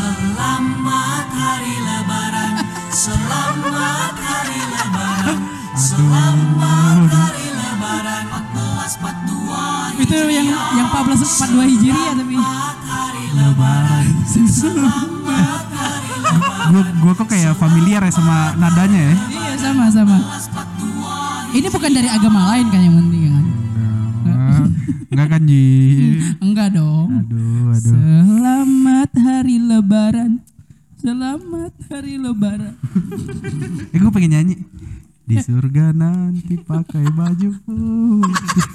Selamat 0.00 1.28
hari 1.28 1.76
lebaran 1.76 2.52
Selamat 2.88 4.16
hari 4.16 4.60
lebaran 4.72 5.38
Selamat 5.76 7.12
hari 7.12 7.46
lebaran 7.52 8.24
1442 10.00 10.00
Itu 10.00 10.14
yang 10.16 10.48
yang 10.56 10.88
14 10.88 11.20
42 11.52 11.72
Hijriah 11.76 12.12
tapi. 12.16 12.36
hari 12.88 13.24
Lebaran. 13.36 14.04
Selamat 14.24 15.68
hari 15.68 16.12
lebaran 16.16 16.68
Gue 16.72 16.82
gue 16.96 17.12
kok 17.20 17.28
kayak 17.28 17.52
familiar 17.60 18.00
ya 18.00 18.12
sama 18.16 18.56
nadanya 18.56 19.12
ya. 19.12 19.14
Iya 19.36 19.52
sama 19.60 19.84
sama. 19.92 20.16
Ini 21.52 21.68
bukan 21.68 21.90
dari 21.92 22.08
agama 22.08 22.56
lain 22.56 22.72
kan 22.72 22.80
yang 22.80 22.96
penting 23.04 23.22
kan? 23.36 23.39
Enggak, 25.10 25.28
kan 25.30 25.42
Ji. 25.44 25.64
Enggak 26.38 26.68
dong. 26.74 27.08
Aduh, 27.10 27.74
aduh. 27.74 27.92
Selamat 27.94 29.10
hari 29.18 29.56
lebaran. 29.58 30.32
Selamat 31.00 31.72
hari 31.88 32.14
lebaran. 32.20 32.74
Eh 33.94 33.98
gue 33.98 34.10
pengen 34.12 34.30
nyanyi. 34.36 34.56
Di 35.24 35.40
surga 35.40 35.90
nanti 35.90 36.58
pakai 36.58 37.06
baju 37.10 37.50
putih. 37.64 38.66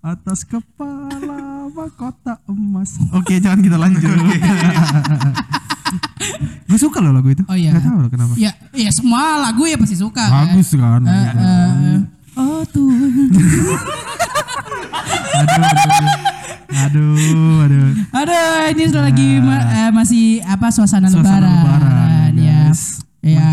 Atas 0.00 0.48
kepala 0.48 1.68
mahkota 1.68 2.40
emas. 2.48 2.96
Oke, 3.12 3.36
jangan 3.38 3.60
kita 3.60 3.76
lanjut. 3.76 4.02
gue 6.68 6.78
suka 6.78 6.98
loh 6.98 7.12
lagu 7.12 7.28
itu. 7.30 7.44
Oh 7.46 7.56
iya. 7.56 7.76
Gak 7.76 7.84
tahu 7.84 7.98
loh 8.02 8.10
kenapa. 8.10 8.32
Ya, 8.34 8.52
ya 8.72 8.90
semua 8.90 9.38
lagu 9.38 9.64
ya 9.68 9.76
pasti 9.76 9.96
suka. 9.96 10.24
kan? 10.24 10.56
Bagus 10.56 10.72
kan. 10.72 11.00
Eh, 11.06 11.30
eh, 11.36 11.98
oh 12.34 12.62
Tuhan. 12.66 13.28
Aduh, 14.70 15.60
aduh. 15.60 16.08
Aduh, 16.70 17.54
aduh. 17.60 17.88
Aduh, 18.12 18.42
ini 18.70 18.82
sudah 18.86 19.02
lagi 19.04 19.28
ma- 19.38 19.66
eh, 19.80 19.90
masih 19.90 20.24
apa 20.42 20.70
suasana, 20.70 21.06
Suasana 21.06 21.38
lebaran. 21.38 21.50
lebaran, 21.52 22.32
ya. 22.36 22.60
guys. 22.64 22.82
Ya, 23.20 23.48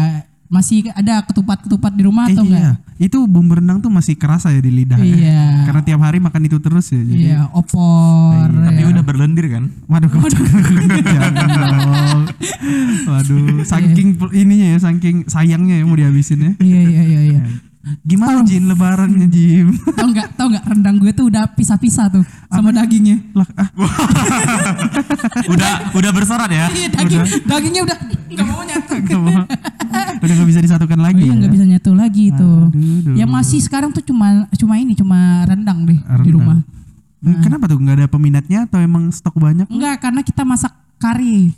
masih 0.48 0.88
ada 0.92 1.20
ketupat-ketupat 1.22 1.92
di 1.92 2.04
rumah 2.04 2.26
Eh, 2.26 2.34
atau 2.34 2.46
enggak? 2.46 2.62
iya. 2.62 2.72
Itu 2.98 3.26
bumbu 3.26 3.54
rendang 3.54 3.78
tuh 3.78 3.90
masih 3.90 4.16
kerasa 4.16 4.50
ya 4.50 4.58
di 4.58 4.72
lidah. 4.72 4.98
ya. 4.98 5.06
Iya. 5.06 5.42
Karena 5.66 5.82
tiap 5.84 6.00
hari 6.00 6.18
makan 6.18 6.42
itu 6.44 6.58
terus 6.58 6.88
ya. 6.88 6.98
Jadi 7.00 7.24
Iya, 7.28 7.46
opor. 7.52 8.48
Tapi 8.48 8.82
ya. 8.82 8.88
udah 8.88 9.04
berlendir 9.04 9.46
kan? 9.50 9.64
Waduh, 9.86 10.10
jangan 11.04 11.34
dong. 11.48 12.22
Waduh, 13.08 13.46
saking 13.64 14.16
pel- 14.16 14.34
ininya 14.36 14.68
ya, 14.72 14.80
saking 14.80 15.26
sayangnya 15.26 15.78
ya 15.78 15.84
mau 15.84 15.94
dihabisin 15.94 16.40
ya. 16.40 16.52
Iya, 16.58 16.80
iya, 16.82 17.02
iya, 17.04 17.22
iya. 17.28 17.42
Gimana 18.02 18.42
Jin 18.42 18.66
lebarannya 18.66 19.28
Jim? 19.28 19.72
Tau 19.98 20.08
nggak? 20.08 20.28
Tau 20.36 20.48
nggak 20.48 20.64
rendang 20.66 20.98
gue 20.98 21.12
tuh 21.12 21.28
udah 21.28 21.48
pisah-pisah 21.52 22.08
tuh 22.10 22.24
sama 22.48 22.72
dagingnya. 22.72 23.20
Lah, 23.32 23.48
ah, 23.56 23.68
udah 25.54 25.72
udah 25.94 26.12
berserat 26.12 26.50
ya? 26.50 26.68
Iya, 26.70 26.88
daging, 26.92 27.22
dagingnya 27.46 27.82
udah 27.84 27.98
nggak 28.28 28.46
mau 28.46 28.62
nyatu. 28.64 28.94
nggak 29.06 29.20
mau. 29.20 29.44
Udah 30.18 30.34
gak 30.34 30.50
bisa 30.50 30.60
disatukan 30.60 30.98
Oh 30.98 31.04
lagi 31.04 31.22
iya 31.22 31.32
ya. 31.32 31.38
nggak 31.38 31.54
bisa 31.54 31.66
nyatu 31.66 31.92
lagi 31.94 32.24
itu. 32.32 32.52
Aduh. 32.68 33.16
Yang 33.16 33.30
masih 33.32 33.60
sekarang 33.62 33.90
tuh 33.92 34.04
cuma 34.04 34.48
cuma 34.52 34.74
ini 34.78 34.94
cuma 34.94 35.18
rendang 35.46 35.86
deh 35.86 35.96
di 35.96 36.04
Rendang. 36.04 36.34
rumah. 36.34 36.58
Hmm, 37.18 37.42
Kenapa 37.42 37.66
tuh 37.66 37.78
nggak 37.78 37.98
ada 37.98 38.08
peminatnya 38.08 38.60
atau 38.66 38.78
emang 38.78 39.10
stok 39.10 39.36
banyak? 39.36 39.66
Enggak, 39.68 40.00
karena 40.00 40.22
kita 40.22 40.42
masak 40.44 40.70
kari. 40.98 41.50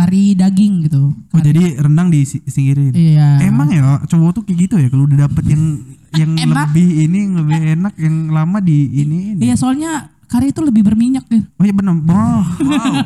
Kari 0.00 0.24
daging 0.32 0.74
gitu. 0.82 1.02
Oh 1.12 1.38
jadi 1.38 1.76
rendang 1.76 2.08
disingkirin. 2.08 2.92
Iya. 2.92 3.42
Emang 3.42 3.68
ya 3.68 4.00
cowok 4.02 4.30
tuh 4.32 4.42
kayak 4.42 4.58
gitu 4.64 4.74
ya 4.76 4.88
kalau 4.88 5.04
udah 5.04 5.18
dapet 5.24 5.44
yang 5.46 5.62
yang 6.20 6.30
Enak. 6.34 6.72
lebih 6.72 6.88
ini 7.02 7.18
yang 7.22 7.34
lebih 7.38 7.58
enak 7.70 7.94
yang 7.96 8.16
lama 8.28 8.58
di 8.58 8.78
ini 8.96 9.16
ini. 9.30 9.40
Iya, 9.42 9.54
soalnya 9.54 9.92
kari 10.26 10.50
itu 10.50 10.58
lebih 10.58 10.82
berminyak 10.82 11.26
deh. 11.26 11.42
Oh 11.54 11.62
iya 11.62 11.70
benar. 11.70 11.94
Wow. 12.00 12.42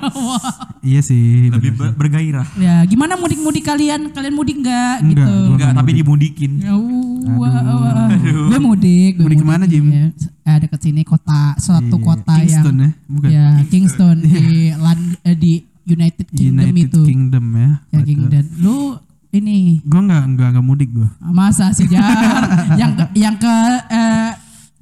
iya 0.88 1.00
sih. 1.00 1.48
Lebih 1.48 1.72
ber- 1.72 1.94
bergairah. 1.94 2.44
Ya, 2.56 2.80
gimana 2.84 3.16
mudik-mudik 3.16 3.60
kalian? 3.62 4.08
Kalian 4.08 4.32
mudik 4.32 4.56
enggak 4.56 5.00
Enggak, 5.00 5.24
gitu? 5.24 5.36
Enggak, 5.50 5.70
tapi 5.72 5.90
dimudikin. 5.94 6.50
Ya, 6.60 6.72
wah, 7.36 7.60
wah. 7.60 8.08
Gue 8.14 8.58
mudik. 8.58 9.12
gue 9.16 9.24
Mudik 9.24 9.38
ke 9.40 9.46
mana, 9.46 9.64
Jim? 9.64 9.84
Ya. 9.88 10.08
Eh, 10.44 10.56
dekat 10.60 10.80
sini 10.82 11.02
kota, 11.02 11.56
suatu 11.56 11.96
Iya, 11.96 12.04
kota 12.04 12.34
Kingston 12.36 12.74
yang 12.76 12.84
ya, 12.84 12.90
bukan? 13.08 13.28
ya 13.32 13.46
Kingston 13.66 14.16
di 14.20 14.44
Lan- 14.70 15.16
eh, 15.22 15.32
di 15.34 15.52
United 15.84 16.26
Kingdom 16.32 16.64
United 16.64 16.88
itu. 16.88 17.00
Kingdom 17.04 17.44
ya. 17.54 17.70
Ya 17.92 18.00
Kingdom. 18.00 18.44
Lu 18.60 18.76
ini 19.34 19.82
Gue 19.82 20.00
nggak 20.00 20.22
nggak 20.36 20.48
nggak 20.56 20.64
mudik 20.64 20.90
gue. 20.94 21.08
masa 21.20 21.74
sih 21.74 21.90
Jar? 21.90 22.46
yang 22.80 22.94
ke, 22.94 23.04
yang 23.18 23.34
ke 23.34 23.54
eh, 23.90 24.30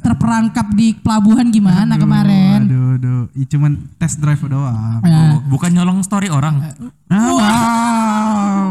terperangkap 0.02 0.66
di 0.74 0.98
pelabuhan 0.98 1.46
gimana 1.48 1.94
kemarin? 1.94 2.66
Aduh, 2.66 2.98
aduh. 2.98 3.22
Ih, 3.38 3.46
cuman 3.46 3.78
test 3.96 4.18
drive 4.18 4.42
doang. 4.50 4.98
Ya. 5.06 5.38
Bukan 5.46 5.70
nyolong 5.72 6.02
story 6.02 6.26
orang. 6.28 6.58
Ah, 7.06 7.30
wow. 7.32 8.70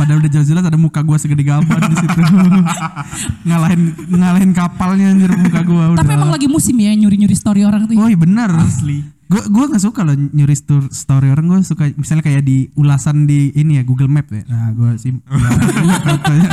Padahal 0.00 0.18
udah 0.24 0.30
jelas-jelas 0.32 0.64
ada 0.64 0.80
muka 0.80 1.04
gua 1.04 1.20
segede 1.20 1.44
gaban 1.44 1.92
di 1.92 1.96
situ. 2.00 2.18
ngalahin 3.46 3.82
ngalahin 4.10 4.50
kapalnya 4.56 5.12
anjir 5.12 5.30
muka 5.30 5.60
gua 5.62 5.84
udah. 5.94 6.00
Tapi 6.00 6.12
emang 6.16 6.32
lagi 6.32 6.48
musim 6.48 6.74
ya 6.80 6.90
nyuri-nyuri 6.96 7.36
story 7.36 7.62
orang 7.68 7.86
tuh. 7.86 7.94
Oh 8.00 8.08
iya 8.08 8.16
bener. 8.18 8.50
Asli. 8.56 9.04
Gue 9.32 9.42
gua 9.48 9.64
nggak 9.66 9.80
suka 9.80 10.00
loh 10.04 10.12
nyuri 10.12 10.52
stor- 10.52 10.92
story 10.92 11.32
orang. 11.32 11.48
Gue 11.48 11.58
suka 11.64 11.88
misalnya 11.96 12.20
kayak 12.20 12.44
di 12.44 12.68
ulasan 12.74 13.24
di 13.24 13.48
ini 13.52 13.80
ya 13.80 13.82
Google 13.82 14.12
Map 14.12 14.28
ya. 14.28 14.44
Nah 14.44 14.68
gue 14.70 14.92
sim. 14.96 15.24
ya. 16.28 16.48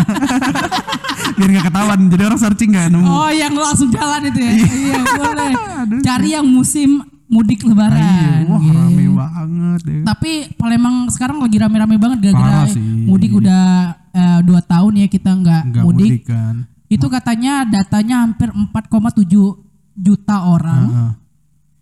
Biar 1.37 1.49
nggak 1.51 1.65
ketahuan. 1.67 1.99
Jadi 2.07 2.23
orang 2.23 2.39
searching 2.39 2.69
nggak 2.71 2.87
nemu. 2.89 3.05
Oh, 3.05 3.27
yang 3.27 3.51
langsung 3.51 3.91
jalan 3.91 4.21
itu 4.27 4.39
ya. 4.39 4.51
iya, 4.79 4.99
boleh. 5.03 5.51
Cari 5.99 6.29
yang 6.31 6.47
musim 6.47 7.03
mudik 7.29 7.61
Iya, 7.61 7.69
lebaran. 7.69 8.41
wah 8.49 8.57
gitu. 8.57 8.73
rame 8.73 9.05
banget 9.13 9.81
ya. 9.85 10.01
Tapi 10.07 10.31
Palembang 10.57 10.95
sekarang 11.13 11.37
lagi 11.37 11.57
rame-rame 11.61 11.95
banget 12.01 12.17
gara-gara 12.25 12.65
mudik 13.05 13.31
udah 13.37 13.63
eh, 14.09 14.39
dua 14.41 14.61
tahun 14.65 15.05
ya 15.05 15.07
kita 15.07 15.29
nggak 15.37 15.63
mudik. 15.85 16.09
mudik 16.09 16.23
kan. 16.25 16.55
Itu 16.89 17.05
katanya 17.05 17.69
datanya 17.69 18.25
hampir 18.25 18.49
4,7 18.49 19.29
juta 19.93 20.35
orang 20.41 20.85
Heeh. 20.89 21.11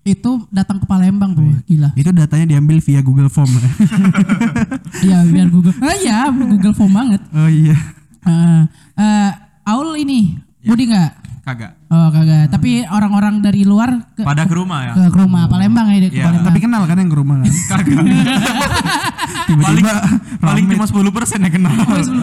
Itu 0.09 0.31
datang 0.47 0.79
ke 0.79 0.85
Palembang 0.85 1.33
tuh, 1.33 1.43
Iya. 1.43 1.59
gila. 1.65 1.89
Itu 1.93 2.09
datanya 2.11 2.45
diambil 2.47 2.79
via 2.79 3.01
Google 3.01 3.27
Form. 3.27 3.51
ya. 3.51 3.61
Iya 5.05 5.17
biar 5.25 5.47
Google. 5.47 5.75
Ah 5.77 5.95
iya 5.95 6.17
Google 6.29 6.73
Form 6.73 6.91
banget. 6.91 7.21
oh 7.29 7.45
iya. 7.45 7.75
Eh, 8.23 8.61
eh, 8.97 9.31
Aul 9.63 9.99
ini 9.99 10.35
mudik 10.63 10.87
nggak? 10.87 11.11
Kagak. 11.47 11.79
Oh 11.87 12.11
kagak. 12.11 12.51
Tapi 12.51 12.83
orang-orang 12.83 13.39
dari 13.39 13.63
luar 13.63 14.11
ke, 14.11 14.19
Pada 14.19 14.43
ke 14.43 14.51
rumah 14.51 14.83
ya. 14.83 14.91
ke, 14.91 15.03
ke 15.07 15.17
rumah 15.17 15.47
Palembang 15.47 15.87
ya 15.87 16.03
Iya. 16.03 16.27
Palembang. 16.27 16.43
Tapi 16.43 16.59
kenal 16.59 16.81
kan 16.83 16.97
yang 16.97 17.07
ke 17.07 17.15
rumah 17.15 17.35
kan? 17.39 17.47
Kagak. 17.71 18.03
paling 18.03 18.19
Tiba-tiba 19.47 19.93
paling 20.37 20.65
cuma 20.67 20.83
10% 20.83 21.07
yang 21.39 21.53
kenal. 21.53 21.71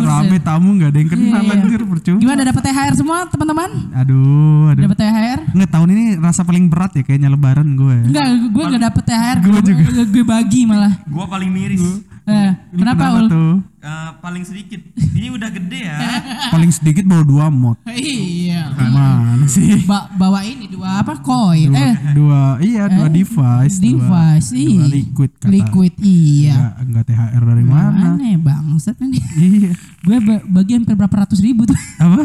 rame 0.04 0.36
tamu 0.38 0.76
nggak 0.76 0.90
ada 0.92 0.98
yang 0.98 1.08
kenal 1.08 1.40
Iya, 1.40 1.48
iya. 1.48 1.56
anjir 1.56 1.80
percuma. 1.82 2.18
Gimana 2.20 2.40
dapat 2.44 2.62
THR 2.62 2.94
semua 2.94 3.18
teman-teman? 3.26 3.70
Aduh, 3.96 4.68
aduh. 4.68 4.82
Dapat 4.84 4.98
THR? 5.00 5.38
Nggak 5.50 5.70
tahun 5.72 5.88
ini 5.90 6.04
rasa 6.20 6.40
paling 6.44 6.64
berat 6.68 6.92
ya 6.92 7.02
kayaknya 7.02 7.28
lebaran 7.28 7.68
gue. 7.72 7.96
Enggak, 8.04 8.26
gue 8.44 8.62
enggak 8.62 8.82
dapet 8.84 9.02
THR. 9.04 9.36
Gua 9.40 9.60
juga. 9.62 9.82
Gue, 9.88 10.04
gue 10.04 10.24
bagi 10.26 10.60
malah. 10.68 10.92
Gua 11.06 11.24
paling 11.24 11.48
miris. 11.48 11.80
Eh, 12.24 12.50
Lu 12.72 12.78
kenapa, 12.78 13.04
Ul? 13.14 13.26
tuh? 13.26 13.52
Eh, 13.84 14.10
paling 14.18 14.40
sedikit. 14.42 14.80
Ini 15.14 15.28
udah 15.30 15.46
gede 15.46 15.80
ya. 15.84 15.98
Paling 16.54 16.70
sedikit 16.70 17.04
bawa 17.04 17.20
dua 17.20 17.46
mod. 17.46 17.76
Iya. 17.84 18.72
Gimana 18.72 19.44
sih? 19.44 19.84
Ba 19.84 20.08
bawa 20.10 20.40
ini 20.40 20.66
dua 20.66 21.00
apa? 21.00 21.20
Koin. 21.20 21.68
Dua, 21.68 21.78
Eh, 21.78 21.94
dua 22.12 22.40
iya 22.58 22.88
dua 22.88 23.06
device. 23.06 23.76
dua- 23.76 23.84
device. 24.00 24.48
Dua, 24.50 24.58
iya. 24.58 24.82
liquid 24.88 25.30
kata. 25.34 25.50
Liquid, 25.50 25.94
iya. 26.00 26.54
Enggak, 26.54 26.74
enggak 26.82 27.04
THR 27.06 27.42
dari 27.44 27.64
mana? 27.66 28.08
Aneh 28.14 28.34
bangsat 28.36 28.96
ini. 28.98 29.20
Iya. 29.36 29.72
gue 30.00 30.16
ba- 30.18 30.44
bagi 30.46 30.72
hampir 30.74 30.94
berapa 30.94 31.16
ratus 31.18 31.38
ribu 31.38 31.64
tuh. 31.64 31.76
Apa? 31.98 32.24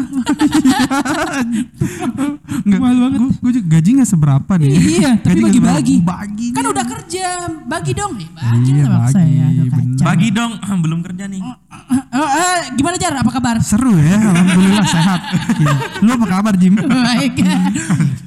Enggak. 2.60 2.78
Mahal 2.78 2.96
banget. 2.98 3.18
Gue, 3.18 3.30
gue 3.38 3.52
juga 3.54 3.66
gaji 3.70 3.88
enggak 3.92 4.10
seberapa 4.10 4.52
nih. 4.56 4.70
iya, 4.72 5.10
tapi 5.16 5.40
bagi-bagi. 5.40 5.96
Bagi. 6.00 6.46
Kan 6.50 6.64
udah 6.66 6.84
kerja, 6.86 7.26
bagi 7.64 7.92
dong. 7.92 8.12
Eh, 8.16 8.28
bagi 8.30 8.70
Iya, 8.72 8.84
bagi, 8.86 9.12
saya. 9.12 9.44
Aduh, 9.50 9.64
Bagi 10.00 10.28
dong, 10.32 10.56
belum 10.60 11.00
kerja 11.04 11.28
nih. 11.28 11.40
Eh, 11.40 12.18
eh, 12.18 12.58
gimana 12.74 12.96
Jar? 12.98 13.14
Apa 13.20 13.30
kabar? 13.30 13.56
Seru 13.62 13.94
ya, 14.00 14.18
alhamdulillah 14.18 14.86
sehat. 14.88 15.20
Iya. 15.60 15.74
Lu 16.04 16.10
apa 16.16 16.26
kabar 16.26 16.54
Jim? 16.56 16.74
Baik. 16.74 17.38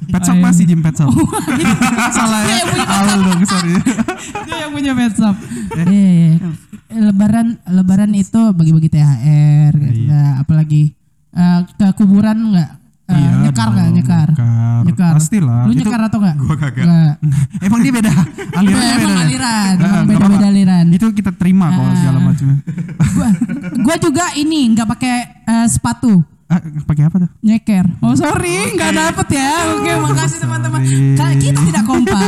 Pet 0.08 0.22
shop 0.22 0.38
masih 0.38 0.64
Jim 0.64 0.80
pet 0.80 0.94
shop. 0.94 1.10
Salah 2.14 2.42
Dia 2.46 2.54
ya. 2.54 2.84
Awal 2.86 3.18
dong, 3.26 3.42
sorry. 3.44 3.74
Dia 4.46 4.56
yang 4.66 4.72
punya 4.72 4.92
pet 4.94 5.14
shop. 5.18 5.36
Eh, 5.84 6.38
lebaran 6.94 7.58
lebaran 7.66 8.12
itu 8.14 8.40
bagi-bagi 8.54 8.88
THR 8.88 9.72
gitu. 9.74 10.00
Iya. 10.06 10.12
Nah, 10.14 10.30
apalagi 10.46 10.94
eh, 11.34 11.60
ke 11.66 11.86
kuburan 11.98 12.54
enggak? 12.54 12.83
Iya 13.14 13.30
nyekar 13.44 13.66
dong, 13.66 13.74
nggak 13.74 13.88
nyekar? 13.92 14.28
nyekar. 14.28 14.82
Nyekar. 14.84 15.12
Pastilah. 15.14 15.60
Lu 15.64 15.70
Itu- 15.70 15.78
nyekar 15.80 16.00
atau 16.02 16.18
enggak? 16.18 16.36
Gua 16.38 16.56
kagak. 16.56 16.84
Enggak. 16.84 17.14
Emang 17.66 17.80
dia 17.80 17.92
beda. 17.92 18.12
Alirannya 18.54 18.90
Emang 18.90 19.00
beda. 19.00 19.14
ya? 19.14 19.24
aliran, 19.24 19.72
emang 19.74 19.80
nggak 19.84 20.04
beda-beda 20.04 20.26
apa-apa. 20.36 20.50
aliran. 20.50 20.84
Itu 20.90 21.06
kita 21.10 21.30
terima 21.32 21.66
kok 21.68 21.82
Ah. 21.82 21.94
segala 21.96 22.18
macam. 22.20 22.46
gua, 23.10 23.28
gua 23.80 23.96
juga 23.98 24.24
ini 24.34 24.58
nggak 24.70 24.88
pakai 24.88 25.14
eh, 25.44 25.66
sepatu. 25.66 26.12
Ah, 26.54 26.62
pakai 26.86 27.10
apa 27.10 27.16
tuh? 27.18 27.30
Nyeker. 27.42 27.98
Oh 27.98 28.14
sorry, 28.14 28.78
nggak 28.78 28.94
dapet 28.94 29.26
ya. 29.34 29.74
Oke, 29.74 29.90
makasih 29.98 30.38
teman-teman. 30.38 30.80
Kita 30.86 31.26
tidak 31.34 31.82
kompak, 31.90 32.22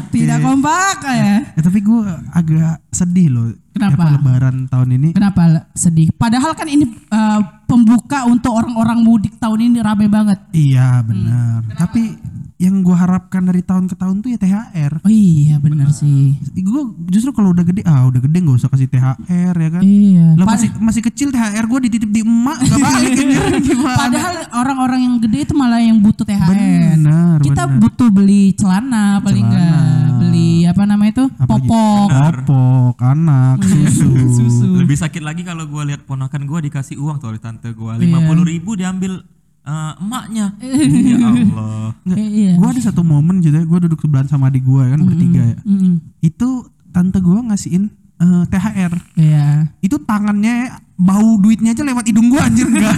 Oke. 0.00 0.16
tidak 0.16 0.38
kompak 0.40 0.96
ya. 1.04 1.34
Ya, 1.44 1.60
tapi 1.60 1.78
gue 1.84 2.00
agak 2.32 2.80
sedih 2.88 3.28
loh. 3.28 3.52
Kenapa? 3.76 4.08
Apa 4.08 4.16
lebaran 4.16 4.56
tahun 4.72 4.88
ini? 4.96 5.08
Kenapa 5.12 5.68
sedih? 5.76 6.08
Padahal 6.16 6.56
kan 6.56 6.64
ini 6.72 6.88
eh, 6.88 7.40
pembuka 7.68 8.24
untuk 8.24 8.56
orang-orang 8.56 9.04
mudik 9.04 9.36
tahun 9.36 9.68
ini 9.68 9.84
rame 9.84 10.08
banget. 10.08 10.40
Iya 10.56 11.04
benar. 11.04 11.60
Tapi 11.76 12.16
yang 12.56 12.80
gue 12.80 12.92
harapkan 12.92 13.44
dari 13.44 13.60
tahun 13.60 13.84
ke 13.84 13.94
tahun 13.94 14.20
tuh 14.20 14.32
ya 14.32 14.38
THR. 14.38 15.04
Oh 15.04 15.12
iya 15.12 15.56
benar 15.56 15.92
sih. 15.92 16.40
Gue 16.56 16.82
justru 17.06 17.28
kalau 17.30 17.52
udah 17.52 17.60
gede, 17.62 17.84
ah 17.84 18.04
udah 18.04 18.16
gede 18.18 18.38
nggak 18.38 18.56
usah 18.56 18.68
kasih 18.68 18.88
THR 18.88 19.52
ya 19.54 19.68
kan. 19.70 19.82
Iya. 19.84 20.26
Pa- 20.34 20.48
masih 20.50 20.68
masih 20.78 21.02
kecil 21.04 21.28
THR 21.28 21.62
gue 21.62 21.80
dititip 21.84 22.08
di 22.08 22.20
emak 22.20 22.56
gak 22.58 22.80
balik 22.86 23.12
gimana? 23.60 23.92
Padahal 23.94 24.34
orang-orang 24.56 25.00
yang 25.02 25.14
gede 25.18 25.38
itu 25.42 25.52
malah 25.52 25.78
yang 25.78 26.00
butuh 26.00 26.24
THR. 26.24 26.48
Benar, 26.48 27.36
Kita 27.40 27.62
benar. 27.66 27.76
butuh 27.78 28.08
beli 28.08 28.42
celana 28.52 29.20
paling 29.20 29.44
Celana. 29.44 29.52
enggak. 29.52 30.16
Beli 30.16 30.50
apa 30.64 30.82
namanya 30.82 31.12
itu? 31.12 31.24
Popok. 31.36 32.08
popok, 32.08 32.96
anak, 32.98 33.60
susu. 33.60 34.08
Susu. 34.38 34.68
Lebih 34.74 34.96
sakit 34.96 35.20
lagi 35.20 35.44
kalau 35.44 35.66
gua 35.66 35.84
lihat 35.84 36.02
ponakan 36.02 36.48
gua 36.48 36.58
dikasih 36.58 36.96
uang 36.96 37.18
tuh 37.18 37.28
oleh 37.28 37.38
tante 37.38 37.68
gua 37.70 37.94
Iya. 37.94 38.02
lima 38.02 38.24
puluh 38.24 38.42
ribu 38.42 38.72
diambil 38.74 39.20
eh, 39.66 39.92
emaknya. 39.98 40.46
ya 41.10 41.18
Allah. 41.20 41.86
Nggak, 42.02 42.16
Eh, 42.16 42.28
iya. 42.30 42.52
Gue 42.54 42.68
ada 42.70 42.80
satu 42.80 43.02
momen 43.02 43.38
gitu 43.38 43.52
ya, 43.52 43.62
gue 43.62 43.78
duduk 43.84 43.98
sebelahan 43.98 44.26
sama 44.26 44.46
adik 44.46 44.62
gue 44.62 44.82
kan 44.86 45.00
bertiga 45.00 45.42
ya. 45.44 45.58
Mm-mm. 45.62 45.94
Itu 46.20 46.48
tante 46.88 47.18
gue 47.18 47.38
ngasihin 47.44 47.90
eh, 48.16 48.44
THR. 48.46 48.92
Iya. 49.14 49.46
Itu 49.78 49.98
tangannya 50.00 50.70
bau 50.96 51.36
duitnya 51.36 51.76
aja 51.76 51.84
lewat 51.84 52.08
hidung 52.08 52.32
gue 52.32 52.40
anjir 52.40 52.64
nggak 52.64 52.94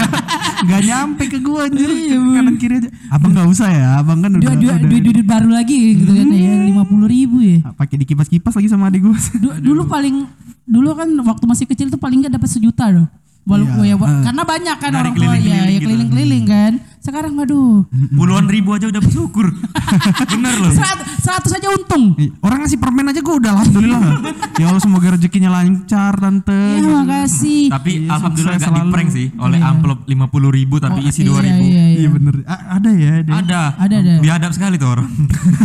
nggak 0.64 0.82
nyampe 0.82 1.28
ke 1.28 1.38
gue 1.38 1.58
anjir 1.60 1.90
kanan 2.08 2.56
kiri 2.56 2.74
aja. 2.80 2.88
Abang 3.12 3.36
nggak 3.36 3.48
usah 3.50 3.68
ya, 3.68 3.88
abang 4.00 4.24
kan 4.24 4.32
udah, 4.32 4.54
dua, 4.56 4.72
udah 4.80 4.88
duit 4.88 5.20
baru 5.20 5.52
lagi 5.52 5.76
gitu 5.92 6.08
kan 6.08 6.28
ya, 6.32 6.64
lima 6.64 6.88
puluh 6.88 7.04
ribu 7.04 7.44
ya. 7.44 7.60
pakai 7.76 8.00
dikipas-kipas 8.00 8.56
lagi 8.56 8.68
sama 8.68 8.88
adik 8.88 9.04
gue. 9.04 9.16
Du- 9.36 9.60
dulu 9.60 9.84
paling 9.84 10.24
dulu 10.64 10.96
kan 10.96 11.08
waktu 11.20 11.44
masih 11.44 11.66
kecil 11.68 11.92
tuh 11.92 12.00
paling 12.00 12.24
nggak 12.24 12.32
dapat 12.32 12.48
sejuta 12.48 12.88
loh. 12.88 13.04
Walau, 13.44 13.66
Iya, 13.76 13.92
ya, 13.92 13.94
wa- 13.94 14.08
eh. 14.08 14.22
karena 14.24 14.42
banyak 14.42 14.76
kan 14.78 14.90
orang 14.90 15.12
tua 15.12 15.24
ya, 15.26 15.36
keliling-keliling 15.36 15.52
ya 15.52 15.68
gitu. 15.70 15.84
keliling-keliling 15.84 16.44
kan. 16.46 16.72
Sekarang 16.98 17.36
aduh, 17.36 17.84
Puluhan 18.10 18.48
ribu 18.48 18.72
aja 18.72 18.88
udah 18.88 18.96
bersyukur. 18.98 19.52
Bener 20.32 20.56
loh. 20.56 20.72
seratus, 20.72 21.04
seratus 21.20 21.52
aja 21.52 21.68
untung. 21.70 22.16
Orang 22.40 22.64
ngasih 22.64 22.80
permen 22.80 23.04
aja 23.04 23.20
gue 23.20 23.34
udah 23.34 23.50
alhamdulillah. 23.54 24.00
ya 24.56 24.64
Allah 24.66 24.80
semoga 24.80 25.12
rezekinya 25.12 25.52
lancar 25.52 26.16
tante. 26.16 26.56
Ya 26.74 26.80
makasih. 26.80 27.68
Tapi 27.68 27.90
Iya, 28.00 28.08
alhamdulillah 28.10 28.56
sukses 28.56 28.64
gak 28.64 28.72
di 28.72 28.80
selalu. 28.80 28.92
prank 28.96 29.08
sih 29.10 29.26
oleh 29.36 29.58
Iya. 29.58 29.68
amplop 29.68 29.98
lima 30.06 30.26
puluh 30.26 30.48
ribu 30.48 30.80
tapi 30.80 30.98
Oh, 30.98 31.04
isi 31.04 31.20
iya, 31.20 31.28
dua 31.28 31.40
ribu. 31.42 31.60
Iya, 31.62 31.84
iya. 31.84 31.84
Iya 31.94 32.08
bener. 32.10 32.34
A- 32.44 32.64
ada 32.74 32.90
ya. 32.90 33.10
Ada. 33.20 33.32
Ada. 33.36 33.62
Ada, 33.78 33.96
ada. 34.00 34.14
Biadab 34.18 34.50
sekali 34.50 34.74
tuh 34.74 34.88
orang. 34.90 35.08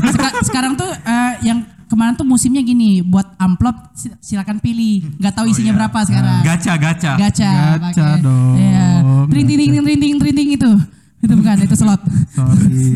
Seka- 0.05 0.43
sekarang 0.43 0.75
tuh 0.75 0.91
eh, 0.91 1.33
yang 1.41 1.63
kemarin 1.89 2.13
tuh 2.13 2.23
musimnya 2.23 2.61
gini, 2.61 3.01
buat 3.01 3.25
amplop 3.35 3.73
si- 3.91 4.13
silakan 4.19 4.57
pilih. 4.57 5.01
Nggak 5.17 5.33
tahu 5.33 5.45
isinya 5.47 5.73
berapa 5.75 5.99
sekarang. 6.01 6.39
Gacha 6.41 6.73
gacha. 6.75 7.11
Gacha. 7.17 7.51
Gacha 7.75 7.81
pakai. 7.81 8.21
dong, 8.21 8.55
Iya. 8.55 8.87
Tring 9.27 9.43
ting 9.43 9.57
ting 9.57 9.71
ting 9.73 9.97
ting 9.99 10.15
ting 10.15 10.33
ting 10.33 10.49
itu. 10.53 10.71
Itu 11.19 11.33
bukan, 11.35 11.55
itu 11.59 11.75
slot. 11.75 11.99
Sorry. 12.31 12.95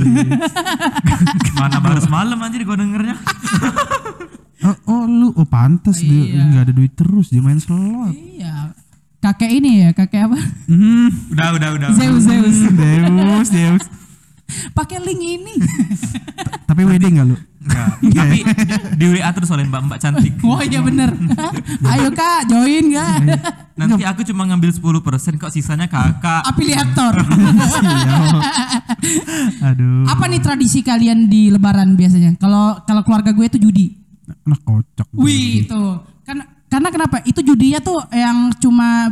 Mana 1.60 1.78
baru 1.78 2.00
semalam 2.00 2.38
anjir 2.38 2.64
gua 2.64 2.78
dengernya. 2.78 3.20
oh, 4.64 4.78
oh 4.88 5.04
lu 5.04 5.28
oh 5.34 5.44
pantas 5.44 6.00
dia 6.00 6.24
Iya. 6.30 6.42
nggak 6.48 6.64
ada 6.64 6.74
duit 6.74 6.94
terus 6.94 7.28
dia 7.28 7.42
main 7.42 7.60
slot. 7.60 8.14
Iya. 8.14 8.72
Kakek 9.20 9.52
ini 9.54 9.72
ya, 9.80 9.90
kakek 9.92 10.28
apa? 10.28 10.40
Hmm. 10.68 11.08
Udah 11.32 11.50
udah 11.54 11.70
udah. 11.74 11.90
Zeus, 11.96 12.24
Zeus. 12.24 12.58
Deus, 12.70 13.48
Deus. 13.50 13.84
Pakai 14.78 15.00
link 15.00 15.20
ini. 15.20 15.54
Tapi 16.64 16.84
wedding 16.84 17.16
nggak 17.16 17.28
lu? 17.28 17.36
Enggak. 17.64 17.90
Tapi 18.20 18.40
di 19.00 19.06
WA 19.08 19.30
terus 19.32 19.50
oleh 19.50 19.64
mbak-mbak 19.64 19.98
cantik. 20.00 20.36
Wah 20.44 20.62
iya 20.68 20.84
bener. 20.84 21.16
Ayo 21.96 22.12
kak, 22.12 22.52
join 22.52 22.92
kak. 22.92 23.18
Nanti 23.80 24.04
aku 24.04 24.22
cuma 24.28 24.44
ngambil 24.52 24.70
10% 24.76 25.40
kok 25.40 25.52
sisanya 25.52 25.88
kakak. 25.88 26.44
Afiliator. 26.48 27.16
Iya. 27.84 28.16
Aduh. 29.74 30.08
Apa 30.08 30.26
nih 30.32 30.40
tradisi 30.40 30.80
kalian 30.80 31.28
di 31.28 31.52
Lebaran 31.52 31.96
biasanya? 32.00 32.36
Kalau 32.40 32.80
kalau 32.88 33.02
keluarga 33.04 33.36
gue 33.36 33.46
itu 33.48 33.60
judi. 33.60 33.88
Nah 34.48 34.56
kocok. 34.64 35.12
Wih 35.20 35.68
itu. 35.68 35.82
Kan 36.24 36.44
karena 36.72 36.90
kenapa? 36.92 37.20
Itu 37.28 37.44
judinya 37.44 37.84
tuh 37.84 38.00
yang 38.16 38.56
cuma 38.60 39.12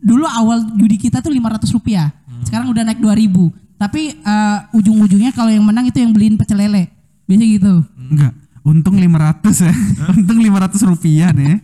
dulu 0.00 0.24
awal 0.24 0.64
judi 0.80 0.96
kita 0.96 1.20
tuh 1.20 1.32
500 1.32 1.76
rupiah. 1.76 2.08
Sekarang 2.44 2.72
udah 2.72 2.82
naik 2.88 3.00
2000. 3.04 3.76
Tapi 3.76 4.02
eh, 4.20 4.58
ujung-ujungnya 4.76 5.32
kalau 5.32 5.52
yang 5.52 5.64
menang 5.64 5.88
itu 5.88 6.00
yang 6.00 6.12
beliin 6.12 6.36
pecel 6.40 6.60
lele. 6.60 6.99
Biasanya 7.30 7.46
gitu. 7.46 7.74
Enggak. 8.10 8.32
Untung 8.66 8.98
500 8.98 9.62
ya. 9.62 9.74
Untung 10.18 10.42
500 10.42 10.82
rupiah 10.82 11.30
nih. 11.30 11.62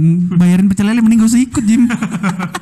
Ya. 0.00 0.36
Bayarin 0.36 0.66
pecel 0.66 0.84
lele 0.88 1.00
mending 1.04 1.20
gak 1.20 1.30
usah 1.30 1.42
ikut 1.44 1.64
Jim. 1.64 1.82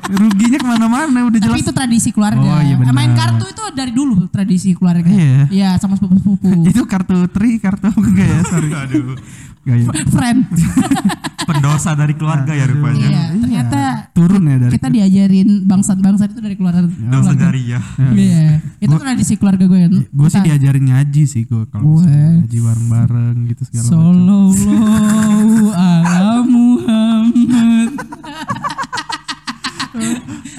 Ruginya 0.09 0.59
ke 0.59 0.67
mana-mana 0.67 1.19
udah 1.31 1.39
Tapi 1.39 1.47
jelas. 1.55 1.63
itu 1.63 1.73
tradisi 1.73 2.09
keluarga. 2.11 2.43
Oh, 2.43 2.61
iya 2.61 2.75
benar. 2.75 2.93
Main 2.93 3.13
kartu 3.15 3.45
itu 3.47 3.63
dari 3.73 3.93
dulu 3.95 4.27
tradisi 4.29 4.75
keluarga. 4.75 5.07
Iya. 5.09 5.47
Iya, 5.49 5.71
sama 5.79 5.95
sepupu-sepupu. 5.95 6.51
itu 6.71 6.83
kartu 6.85 7.17
tri, 7.31 7.63
kartu 7.63 7.89
apa 7.89 7.99
enggak 8.03 8.27
ya? 8.27 8.41
Sorry. 8.45 8.71
Aduh. 8.83 9.15
Enggak 9.65 9.77
ya. 9.79 9.87
Friend. 10.11 10.41
Pendosa 11.49 11.97
dari 11.97 12.13
keluarga 12.13 12.53
ya 12.53 12.69
rupanya. 12.69 13.09
iya, 13.09 13.25
ternyata 13.33 13.81
Turun 14.13 14.45
ya 14.45 14.61
dari 14.61 14.73
kita 14.77 14.93
diajarin 14.93 15.65
bangsat-bangsat 15.65 16.37
itu 16.37 16.45
dari 16.45 16.61
keluarga. 16.61 16.85
Dosa 16.85 17.33
jariah. 17.33 17.81
Iya. 18.13 18.61
Itu 18.77 19.01
tradisi 19.01 19.41
keluarga 19.41 19.65
gue 19.65 19.81
kan. 19.81 19.93
gue 20.05 20.29
sih 20.29 20.43
diajarin 20.45 20.93
ngaji 20.93 21.23
sih 21.25 21.49
gue 21.49 21.65
kalau 21.73 22.05
ngaji 22.05 22.53
bareng-bareng 22.53 23.37
gitu 23.49 23.63
segala 23.65 23.81
macam. 23.81 23.97
Sallallahu 23.97 25.65
ala 25.73 26.45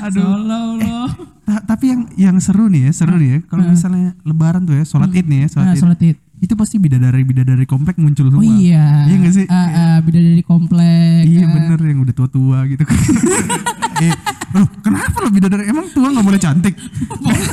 Aduh. 0.10 0.22
Sallallahu. 0.26 1.08
Ta- 1.46 1.64
tapi 1.66 1.86
yang 1.90 2.02
yang 2.14 2.36
seru 2.38 2.66
nih 2.66 2.90
ya, 2.90 2.92
seru 2.92 3.16
nih 3.16 3.30
ya. 3.30 3.40
Kalau 3.46 3.64
misalnya 3.64 4.14
lebaran 4.22 4.66
tuh 4.66 4.74
ya, 4.74 4.84
sholat 4.84 5.10
id 5.10 5.26
nih 5.26 5.46
ya, 5.46 5.48
sholat 5.50 5.68
Ah, 5.68 5.74
id. 5.74 5.82
sholat 5.82 6.00
id. 6.02 6.18
Itu 6.40 6.54
pasti 6.56 6.80
bidadari-bidadari 6.80 7.66
komplek 7.66 8.00
muncul 8.00 8.28
Oh 8.28 8.40
semua. 8.40 8.48
iya. 8.48 9.06
Iya 9.06 9.16
nggak 9.18 9.34
sih? 9.34 9.46
Ah, 9.46 9.68
ah, 9.68 9.96
bidadari 10.00 10.40
komplek. 10.42 11.28
Iya 11.28 11.46
ah. 11.46 11.52
bener 11.52 11.80
yang 11.84 12.00
udah 12.00 12.16
tua-tua 12.16 12.64
gitu 12.66 12.84
kan. 12.84 12.96
eh, 14.08 14.16
loh, 14.56 14.66
kenapa 14.80 15.20
lo 15.20 15.30
bidadari 15.30 15.68
emang 15.68 15.92
tua 15.92 16.08
nggak 16.10 16.26
boleh 16.26 16.40
cantik? 16.40 16.74
Boleh, 17.24 17.44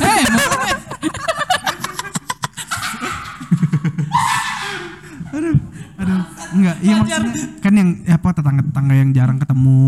aduh, 6.07 6.23
enggak, 6.55 6.75
iya 6.79 6.93
maksudnya 7.03 7.43
kan 7.59 7.73
yang 7.75 7.89
ya 8.07 8.15
apa 8.15 8.29
tetangga-tetangga 8.31 8.93
yang 8.95 9.09
jarang 9.11 9.37
ketemu 9.43 9.79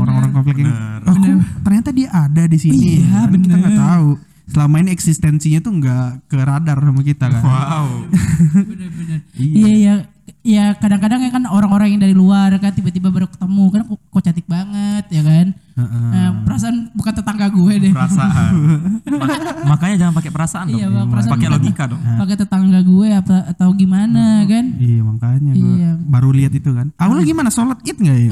orang-orang 0.00 0.30
komplek 0.32 0.56
yang, 0.64 0.72
oh, 1.04 1.16
ternyata 1.60 1.90
dia 1.92 2.08
ada 2.08 2.42
di 2.48 2.58
sini. 2.58 3.04
Iya, 3.04 3.28
Kan 3.28 3.40
Kita 3.44 3.56
nggak 3.60 3.76
tahu. 3.76 4.08
Selama 4.46 4.74
ini 4.78 4.90
eksistensinya 4.94 5.58
tuh 5.58 5.72
nggak 5.74 6.30
ke 6.30 6.38
radar 6.38 6.78
sama 6.78 7.02
kita 7.02 7.26
kan. 7.28 7.42
Wow. 7.42 7.88
Bener-bener. 8.70 9.20
Iya, 9.34 9.66
iya. 9.74 9.96
Ya 10.42 10.74
kadang-kadang 10.74 11.22
ya 11.22 11.30
kan 11.30 11.42
orang-orang 11.44 11.94
yang 11.94 12.00
dari 12.00 12.10
luar 12.10 12.50
kan 12.56 12.70
tiba-tiba 12.70 13.10
baru 13.10 13.26
ketemu 13.26 13.64
kan 13.68 13.80
kok, 13.84 13.98
kok 14.00 14.22
cantik 14.22 14.46
banget 14.46 15.04
ya 15.08 15.22
kan. 15.22 15.46
Eh, 15.76 16.30
perasaan 16.42 16.90
bukan 16.92 17.12
tetangga 17.12 17.46
gue 17.46 17.74
deh. 17.78 17.92
Perasaan. 17.92 18.50
Ma- 19.22 19.38
makanya 19.68 19.96
jangan 20.00 20.14
pakai 20.14 20.30
perasaan 20.30 20.66
dong. 20.68 20.78
Iya, 20.78 20.86
perasaan 21.04 21.32
pakai 21.32 21.48
logika 21.48 21.84
dong. 21.86 22.00
Pakai 22.02 22.36
tetangga 22.36 22.80
gue 22.80 23.08
apa 23.12 23.36
atau 23.48 23.68
gimana 23.72 24.42
kan? 24.44 24.64
Iya 24.74 25.00
makanya 25.00 25.52
gue 25.52 25.74
Iya. 25.76 25.90
baru 26.00 26.30
lihat 26.32 26.52
itu 26.52 26.70
kan. 26.70 26.90
Awalnya 26.96 27.24
gimana 27.24 27.48
sholat 27.48 27.78
id 27.82 27.96
nggak 27.96 28.16
ya? 28.16 28.30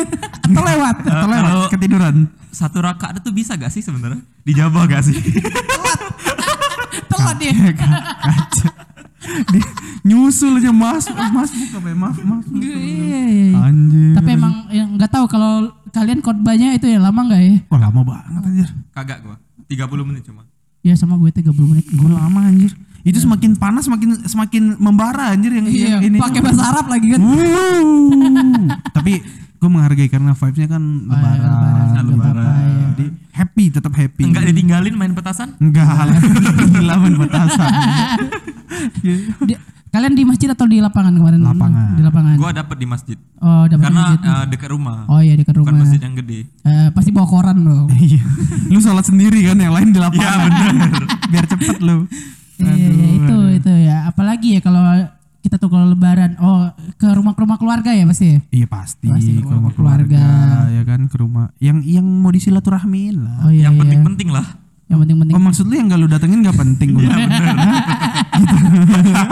Atau 0.46 0.62
lewat. 0.62 0.96
Atau 1.00 1.28
lewat 1.28 1.46
kalau- 1.48 1.70
ketiduran? 1.70 2.16
Satu 2.50 2.78
rakaat 2.78 3.16
itu 3.16 3.32
bisa 3.32 3.56
gak 3.56 3.70
sih 3.70 3.80
sebenarnya? 3.80 4.20
Dijabah 4.42 4.84
gak 4.84 5.02
sih? 5.02 5.16
Telat 7.08 7.36
dia. 7.38 7.52
Kaca. 7.72 8.68
Dia 10.32 10.48
aja 10.58 10.72
mas, 10.72 11.04
mas 11.28 11.50
buka 11.52 11.78
be, 11.78 11.92
maaf, 11.92 12.16
maaf. 12.18 12.44
Iya, 12.48 12.76
iya, 12.78 13.20
iya. 13.28 13.48
Anjir. 13.60 14.12
Tapi 14.16 14.30
emang 14.32 14.54
yang 14.72 14.88
nggak 14.96 15.12
tahu 15.12 15.28
kalau 15.28 15.68
kalian 15.92 16.24
khotbahnya 16.24 16.72
itu 16.72 16.88
ya 16.88 16.96
lama 16.96 17.20
nggak 17.20 17.40
ya? 17.40 17.56
Wah 17.68 17.80
lama 17.84 18.00
banget 18.00 18.42
anjir. 18.42 18.68
Kagak 18.90 19.18
gua. 19.20 19.36
30 19.68 20.08
menit 20.08 20.24
cuma. 20.24 20.42
Ya 20.80 20.96
sama 20.96 21.14
gue 21.14 21.30
30 21.30 21.52
menit. 21.52 21.84
Gue 21.92 22.08
lama 22.08 22.40
anjir. 22.42 22.72
Itu 23.02 23.18
semakin 23.18 23.54
panas 23.54 23.84
semakin 23.84 24.24
semakin 24.24 24.62
membara 24.78 25.30
anjir 25.30 25.52
yang, 25.52 25.66
Iya, 25.68 25.88
yang 25.98 26.02
ini. 26.06 26.18
pakai 26.18 26.40
bahasa 26.40 26.62
Arab 26.64 26.86
lagi 26.88 27.06
kan. 27.12 27.20
Tapi 28.90 29.12
gue 29.62 29.68
menghargai 29.70 30.10
karena 30.10 30.34
vibesnya 30.34 30.68
kan 30.70 30.82
lebaran. 31.06 31.38
lebaran, 31.38 31.86
lebaran. 31.86 32.04
lebaran, 32.08 32.46
iya. 32.58 32.86
Jadi 32.92 33.04
happy 33.32 33.64
tetap 33.70 33.92
happy. 33.94 34.22
Enggak 34.26 34.44
ditinggalin 34.50 34.94
main 34.94 35.12
petasan? 35.14 35.54
Enggak. 35.58 35.86
Gila 36.74 36.94
main 36.98 37.16
petasan. 37.16 37.70
Di- 39.02 39.30
kalian 39.38 39.61
di 40.22 40.26
masjid 40.26 40.48
atau 40.48 40.64
di 40.64 40.78
lapangan 40.78 41.10
kemarin? 41.10 41.40
Lapangan. 41.42 41.98
Di 41.98 42.02
lapangan. 42.06 42.34
Gua 42.38 42.50
dapat 42.54 42.76
di 42.78 42.86
masjid. 42.86 43.18
Oh, 43.36 43.66
dapat 43.66 43.90
Karena 43.90 44.02
masjid. 44.06 44.20
eh, 44.22 44.44
dekat 44.54 44.68
rumah. 44.70 44.98
Oh 45.10 45.18
iya 45.18 45.34
dekat 45.34 45.54
Bukan 45.58 45.74
rumah. 45.74 45.82
masjid 45.82 45.98
yang 45.98 46.14
gede. 46.14 46.40
Eh, 46.62 46.88
pasti 46.94 47.10
bawa 47.10 47.26
koran 47.26 47.58
dong. 47.58 47.90
Iya. 47.98 48.22
lu 48.70 48.78
sholat 48.78 49.02
sendiri 49.02 49.42
kan 49.42 49.58
yang 49.58 49.74
lain 49.74 49.90
di 49.90 49.98
lapangan. 49.98 50.46
Iya, 50.46 50.70
bener. 50.70 51.02
Biar 51.26 51.44
cepet 51.50 51.78
lu. 51.82 52.06
Iya, 52.62 52.74
iya, 52.78 53.06
itu 53.18 53.36
itu 53.58 53.72
ya. 53.82 53.96
Apalagi 54.06 54.48
ya 54.54 54.60
kalau 54.62 54.82
kita 55.42 55.58
tuh 55.58 55.66
kalau 55.66 55.90
lebaran 55.90 56.38
oh 56.38 56.70
ke 56.94 57.10
rumah 57.10 57.34
rumah 57.34 57.58
keluarga 57.58 57.90
ya 57.90 58.06
pasti 58.06 58.38
ya. 58.38 58.38
Iya 58.54 58.66
pasti, 58.70 59.10
Pasti 59.10 59.42
ke 59.42 59.50
rumah 59.50 59.74
keluarga. 59.74 60.22
keluarga, 60.22 60.70
ya 60.70 60.82
kan 60.86 61.00
ke 61.10 61.16
rumah 61.18 61.50
yang 61.58 61.82
yang 61.82 62.06
mau 62.06 62.30
disilaturahmiin 62.30 63.16
lah. 63.18 63.36
Oh 63.42 63.50
iya. 63.50 63.66
yang 63.66 63.74
iya. 63.74 63.80
penting-penting 63.82 64.30
lah. 64.30 64.46
Yang 64.92 65.08
penting-penting. 65.08 65.34
Oh 65.34 65.40
maksud 65.40 65.64
lu 65.64 65.72
yang 65.72 65.88
gak 65.88 65.96
lu 65.96 66.04
datengin 66.04 66.44
gak 66.44 66.52
penting 66.52 66.88
udah 66.92 67.16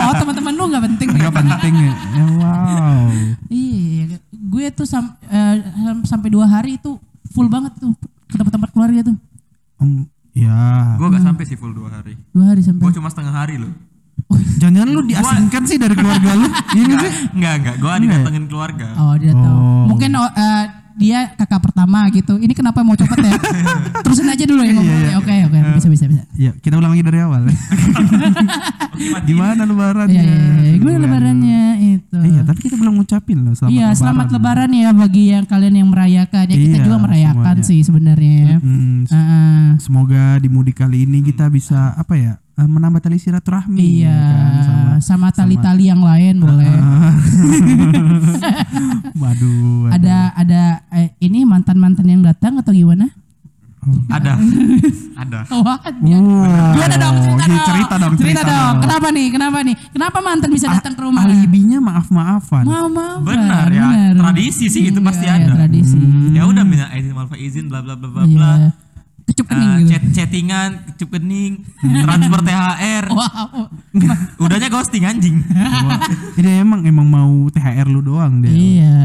Oh, 0.01 0.13
teman-teman 0.17 0.53
lu 0.57 0.65
nggak 0.73 0.85
penting. 0.89 1.09
Gak 1.13 1.35
penting 1.35 1.75
ya. 1.77 1.93
Ya, 2.17 2.25
wow. 2.33 3.05
Iya, 3.47 4.05
gue 4.33 4.65
tuh 4.73 4.87
sam- 4.89 5.21
eh, 5.23 5.55
sam- 5.61 6.05
sampai 6.09 6.29
dua 6.33 6.49
hari 6.49 6.81
itu 6.81 6.97
full 7.29 7.53
banget 7.53 7.77
tuh 7.77 7.93
ke 8.25 8.37
tempat-tempat 8.41 8.73
keluarga 8.73 9.13
tuh. 9.13 9.17
Om, 9.77 10.09
ya. 10.33 10.97
Gue 10.97 11.07
gak 11.13 11.25
sampai 11.25 11.45
sih 11.45 11.61
full 11.61 11.77
dua 11.77 11.93
hari. 11.93 12.17
Dua 12.33 12.45
hari 12.49 12.65
sampai. 12.65 12.81
Gue 12.81 12.93
cuma 12.97 13.13
setengah 13.13 13.35
hari 13.35 13.61
loh. 13.61 13.73
Jangan-jangan 14.61 14.91
lu 14.93 15.03
diasingkan 15.05 15.63
sih 15.65 15.77
dari 15.77 15.93
keluarga 15.93 16.31
lu. 16.37 16.49
Iya 16.77 16.85
gak 16.87 17.01
sih? 17.03 17.13
Enggak, 17.37 17.53
enggak. 17.61 17.75
Gue 17.77 17.91
didatengin 18.01 18.45
keluarga. 18.49 18.89
Oh 18.97 19.15
dia 19.17 19.33
tahu. 19.33 19.45
Oh. 19.61 19.85
Mungkin 19.93 20.11
eh, 20.17 20.65
dia 21.01 21.33
kakak 21.33 21.65
pertama 21.65 22.05
gitu. 22.13 22.37
Ini 22.37 22.53
kenapa 22.53 22.85
mau 22.85 22.93
cepet 22.93 23.17
ya? 23.25 23.33
Terusin 24.05 24.29
aja 24.29 24.45
dulu 24.45 24.61
ya 24.61 24.73
ngomongnya. 24.77 25.17
Oke 25.17 25.35
oke 25.49 25.59
bisa 25.81 25.89
bisa 25.89 26.05
bisa. 26.05 26.23
Ya, 26.37 26.53
kita 26.61 26.77
ulang 26.77 26.93
lagi 26.93 27.01
dari 27.01 27.19
awal. 27.25 27.49
ya. 27.49 27.57
Gimana 29.25 29.65
lebaran? 29.65 30.07
Iya 30.13 30.21
iya 30.21 30.37
iya. 30.61 30.77
Gue 30.77 30.93
lebarannya 31.01 31.63
itu. 31.97 32.19
Iya, 32.21 32.41
tapi 32.45 32.61
kita 32.69 32.77
belum 32.77 33.01
ngucapin 33.01 33.39
loh 33.41 33.57
selamat 33.57 33.73
Iya 33.73 33.89
selamat 33.97 34.29
lebaran 34.29 34.71
ya 34.77 34.91
bagi 34.93 35.25
yang 35.33 35.45
kalian 35.49 35.75
yang 35.81 35.89
merayakan. 35.89 36.45
Ya 36.53 36.57
kita 36.57 36.77
Iya, 36.77 36.85
juga 36.85 36.99
merayakan 37.01 37.57
semuanya. 37.57 37.69
sih 37.69 37.81
sebenarnya. 37.81 38.61
Heeh. 38.61 39.63
semoga 39.81 40.37
di 40.37 40.49
mudik 40.53 40.85
kali 40.85 41.09
ini 41.09 41.25
kita 41.25 41.49
bisa 41.49 41.97
apa 41.97 42.15
ya? 42.15 42.35
eh, 42.61 42.69
menambah 42.69 43.01
tali 43.01 43.17
silaturahmi 43.17 44.05
Iya, 44.05 44.13
ya 44.13 44.21
kan, 44.21 45.01
sama 45.01 45.33
tali-tali 45.33 45.89
yang 45.89 46.05
lain 46.05 46.45
boleh. 46.45 46.69
Waduh. 49.17 49.89
ada 49.91 50.33
ada 50.37 50.63
eh, 50.93 51.17
ini 51.25 51.49
mantan-mantan 51.49 52.05
yang 52.05 52.21
datang 52.21 52.61
atau 52.61 52.73
gimana? 52.77 53.09
Ada. 54.13 54.37
Ada. 55.17 55.41
Wah, 55.93 55.99
dia- 56.01 56.19
Wow. 56.21 56.73
Gimana 56.73 56.97
dong? 56.97 57.17
Cerita, 57.21 57.35
Iya, 57.41 57.49
dong. 57.51 57.67
cerita 57.67 57.95
dong, 57.97 58.13
Cerita 58.15 58.41
cerita 58.41 58.43
dong. 58.47 58.75
Kenapa 58.81 59.07
nih? 59.11 59.27
Kenapa 59.29 59.59
nih? 59.61 59.75
Kenapa 59.91 60.19
mantan 60.21 60.51
bisa 60.51 60.67
datang 60.69 60.95
ke 60.95 61.03
rumah? 61.03 61.23
Alibinya 61.23 61.79
maaf-maafan. 61.81 62.65
Mau. 62.65 62.87
Benar 63.21 63.67
ya. 63.69 63.87
Tradisi 64.13 64.67
sih 64.67 64.83
itu 64.87 65.01
pasti 65.01 65.25
Iya, 65.25 65.35
ada. 65.41 65.53
tradisi. 65.57 65.99
Ya 66.31 66.43
udah 66.45 66.63
minta 66.63 66.87
izin 66.91 67.13
wal 67.13 67.27
izin 67.33 67.65
bla 67.67 67.81
bla 67.81 67.95
bla 67.95 68.09
bla 68.09 68.23
Iya. 68.23 68.37
bla. 68.37 68.53
Kecup 69.23 69.47
Eh, 69.47 69.51
kening 69.53 69.71
gitu. 69.77 69.89
chat 69.89 70.03
chattingan, 70.13 70.71
kecup 70.89 71.09
kening, 71.13 71.53
transfer 71.79 72.41
THR. 72.43 73.05
Wow. 73.15 73.71
Udahnya 74.41 74.67
ghosting 74.69 75.05
anjing. 75.05 75.39
Ini 76.35 76.51
emang 76.61 76.83
emang 76.83 77.07
mau 77.07 77.31
THR 77.47 77.87
lu 77.87 78.01
doang 78.01 78.43
dia. 78.43 78.51
Iya. 78.51 78.97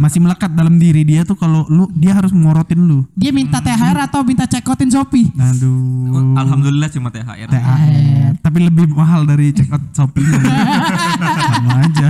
Masih 0.00 0.16
melekat 0.16 0.48
dalam 0.56 0.80
diri 0.80 1.04
dia 1.04 1.28
tuh 1.28 1.36
kalau 1.36 1.68
lu 1.68 1.84
dia 1.92 2.16
harus 2.16 2.32
morotin 2.32 2.80
lu. 2.88 3.04
Dia 3.12 3.36
minta 3.36 3.60
THR 3.60 4.08
atau 4.08 4.24
minta 4.24 4.48
cekotin 4.48 4.88
Shopee? 4.88 5.28
Aduh. 5.36 6.40
Alhamdulillah 6.40 6.88
cuma 6.88 7.12
THR. 7.12 7.52
THR. 7.52 8.40
Tapi 8.40 8.58
lebih 8.64 8.88
mahal 8.96 9.28
dari 9.28 9.52
check 9.52 9.68
out 9.68 9.84
Shopee. 9.92 10.24
Sama 11.52 11.84
aja. 11.84 12.08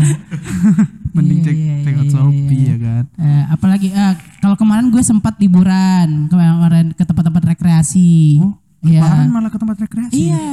Mending 1.19 1.43
Iya, 1.43 1.51
iya, 1.51 1.75
check 1.83 1.97
out 1.99 2.07
iya, 2.07 2.15
Shopee 2.15 2.55
iya. 2.63 2.71
ya 2.71 2.77
kan. 2.79 3.05
Eh, 3.19 3.43
apalagi 3.51 3.89
eh, 3.91 4.15
kalau 4.39 4.55
kemarin 4.55 4.87
gue 4.95 5.03
sempat 5.03 5.35
liburan 5.43 6.31
kemarin 6.31 6.95
ke 6.95 7.03
tempat-tempat 7.03 7.43
rekreasi. 7.59 8.39
Oh, 8.39 8.55
Iya. 8.81 9.03
lebaran 9.05 9.29
malah 9.29 9.51
ke 9.53 9.59
tempat 9.61 9.77
rekreasi. 9.83 10.15
Iya, 10.31 10.47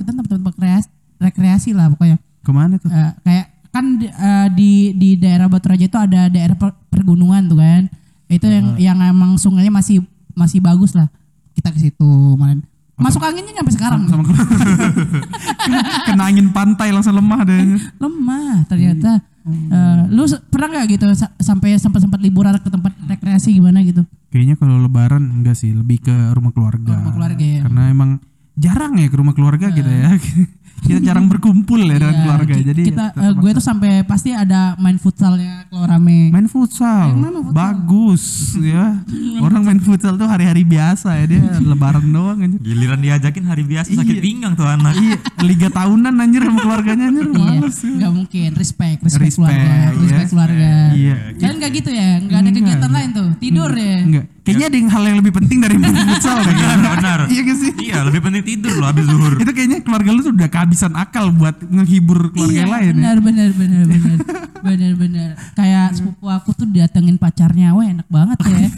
kita 0.00 0.10
tempat-tempat 0.14 0.54
rekreasi, 0.54 0.88
rekreasi 1.20 1.70
lah 1.76 1.92
pokoknya. 1.92 2.16
Ke 2.40 2.50
mana 2.54 2.78
tuh? 2.78 2.88
Eh, 2.88 3.10
kayak 3.26 3.46
kan 3.76 4.00
di, 4.00 4.08
eh, 4.08 4.48
di 4.50 4.70
di 4.92 5.10
daerah 5.14 5.46
Batu 5.46 5.68
Raja 5.68 5.84
itu 5.84 5.98
ada 6.00 6.32
daerah 6.32 6.56
per- 6.56 6.80
pergunungan 6.88 7.44
tuh 7.44 7.60
kan. 7.60 7.92
Itu 8.26 8.48
yang 8.48 8.80
yang 8.80 8.98
emang 9.04 9.36
sungainya 9.36 9.68
masih 9.68 10.00
masih 10.32 10.58
bagus 10.58 10.96
lah. 10.96 11.12
Kita 11.52 11.68
ke 11.68 11.78
situ 11.78 12.08
kemarin. 12.32 12.64
Masuk 12.96 13.20
anginnya 13.20 13.52
sampai 13.52 13.74
sekarang. 13.76 14.02
Sama 14.08 14.24
kena 16.08 16.24
angin 16.24 16.48
pantai 16.48 16.88
langsung 16.96 17.12
lemah 17.12 17.44
deh. 17.44 17.76
Lemah 18.02 18.64
ternyata. 18.66 19.20
Eh, 19.46 20.00
lu 20.10 20.26
se- 20.26 20.42
pernah 20.42 20.72
nggak 20.72 20.86
gitu 20.90 21.06
sa- 21.14 21.30
sampai 21.38 21.76
sempat 21.76 22.02
sempat 22.02 22.18
liburan 22.18 22.56
ke 22.58 22.66
tempat 22.66 22.96
rekreasi 23.06 23.54
gimana 23.54 23.78
gitu? 23.84 24.02
Kayaknya 24.32 24.56
kalau 24.58 24.80
lebaran 24.80 25.22
enggak 25.22 25.54
sih, 25.54 25.70
lebih 25.70 26.02
ke 26.02 26.14
rumah 26.34 26.50
keluarga. 26.50 26.98
Rumah 26.98 27.14
keluarga 27.14 27.44
ya. 27.46 27.60
Karena 27.62 27.82
emang 27.86 28.10
jarang 28.56 28.96
ya 28.96 29.06
ke 29.06 29.16
rumah 29.16 29.36
keluarga 29.36 29.70
kita 29.70 29.86
ya. 29.86 30.10
kita 30.78 31.00
jarang 31.02 31.26
berkumpul 31.26 31.80
ya 31.80 31.96
dengan 31.96 32.12
Iya, 32.12 32.22
keluarga. 32.22 32.54
Jadi 32.54 32.82
kita 32.84 33.04
eh, 33.12 33.32
gue 33.32 33.50
tuh 33.52 33.64
sampai 33.64 33.90
pasti 34.02 34.30
ada 34.30 34.76
main 34.76 34.96
futsalnya 34.96 35.66
kalau 35.66 35.84
rame. 35.84 36.28
main 36.28 36.46
futsal. 36.46 37.12
Bagus 37.50 38.24
ya. 38.56 39.00
Orang 39.38 39.62
main 39.62 39.78
futsal 39.78 40.14
tuh 40.14 40.24
hari-hari 40.24 40.62
biasa 40.62 41.16
ya 41.16 41.24
dia 41.26 41.40
lebaran 41.70 42.04
doang 42.04 42.38
aja. 42.38 42.56
Giliran 42.58 42.98
diajakin 42.98 43.44
hari 43.44 43.64
biasa 43.64 43.88
sakit 43.92 44.14
Iya. 44.14 44.22
pinggang 44.22 44.52
tuh 44.52 44.64
anak. 44.64 44.94
Iya, 44.94 45.16
liga 45.42 45.68
tahunan 45.68 46.14
anjir 46.14 46.40
sama 46.40 46.58
keluarganya 46.58 47.04
anjir 47.06 47.26
Iya, 47.26 47.36
males. 47.36 47.76
ya. 47.78 47.90
nggak 47.96 48.12
mungkin. 48.12 48.48
Respect, 48.54 48.98
respect, 49.02 49.24
Respect, 49.26 49.34
keluarga, 49.36 49.74
respect 49.92 50.16
ya. 50.16 50.28
keluarga. 50.28 50.72
Iya. 50.92 51.16
Kalian 51.34 51.56
nggak 51.56 51.72
gitu 51.74 51.90
ya? 51.90 52.08
Nggak 52.18 52.30
ada 52.32 52.40
Enggak. 52.42 52.56
kegiatan 52.62 52.90
lain 52.92 53.08
tuh? 53.12 53.28
Tidur 53.36 53.70
ya? 53.72 53.96
Enggak. 54.00 54.26
Kayaknya 54.46 54.66
ada 54.70 54.76
yang 54.78 54.88
hal 54.88 55.02
yang 55.04 55.18
lebih 55.18 55.32
penting 55.34 55.58
dari 55.58 55.74
main 55.74 55.90
futsal. 56.06 56.38
Benar, 56.38 56.78
benar. 56.94 57.18
Iya 57.26 57.40
gak 57.42 57.58
sih? 57.58 57.70
Iya, 57.82 57.98
lebih 58.06 58.20
penting 58.22 58.42
tidur 58.46 58.78
loh 58.78 58.86
habis 58.86 59.02
zuhur. 59.04 59.34
Itu 59.34 59.50
kayaknya 59.50 59.82
keluarga 59.82 60.10
lu 60.14 60.20
tuh 60.22 60.30
udah 60.30 60.46
kehabisan 60.66 60.98
akal 60.98 61.30
buat 61.30 61.62
ngehibur 61.62 62.34
keluarga 62.34 62.58
iya, 62.58 62.66
lain 62.66 62.98
ya. 62.98 63.00
benar, 63.14 63.18
benar, 63.22 63.50
benar, 63.54 63.86
benar, 63.86 64.18
benar, 64.66 64.92
benar. 64.98 65.30
Kayak 65.54 65.94
sepupu 65.94 66.26
aku 66.26 66.50
tuh 66.58 66.66
didatengin 66.66 67.22
pacarnya, 67.22 67.70
wah 67.70 67.86
enak 67.86 68.08
banget 68.10 68.34
ya. 68.42 68.66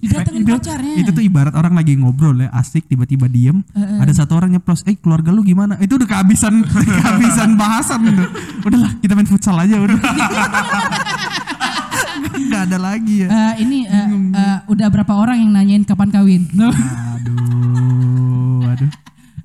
Didatengin 0.00 0.48
itu, 0.48 0.56
pacarnya. 0.56 0.96
itu 0.96 1.12
tuh 1.12 1.20
ibarat 1.20 1.52
orang 1.52 1.76
lagi 1.76 1.92
ngobrol 1.92 2.40
ya 2.40 2.48
asik 2.56 2.88
tiba-tiba 2.88 3.28
diem 3.28 3.60
ada 3.76 4.08
satu 4.16 4.32
orang 4.32 4.56
nyeplos 4.56 4.80
eh 4.88 4.96
keluarga 4.96 5.28
lu 5.28 5.44
gimana 5.44 5.76
itu 5.76 6.00
udah 6.00 6.08
kehabisan 6.08 6.64
kehabisan 7.04 7.60
bahasan 7.60 8.08
udah 8.08 8.28
udahlah 8.64 8.96
kita 9.04 9.12
main 9.12 9.28
futsal 9.28 9.60
aja 9.60 9.76
udah 9.76 10.00
nggak 12.48 12.62
ada 12.64 12.78
lagi 12.80 13.14
ya 13.22 13.28
Eh, 13.28 13.54
ini 13.60 13.84
eh, 13.84 14.08
eh, 14.40 14.58
udah 14.72 14.88
berapa 14.88 15.12
orang 15.12 15.44
yang 15.44 15.52
nanyain 15.52 15.84
kapan 15.84 16.08
kawin? 16.08 16.48
Aduh 16.48 16.72
aduh 18.72 18.88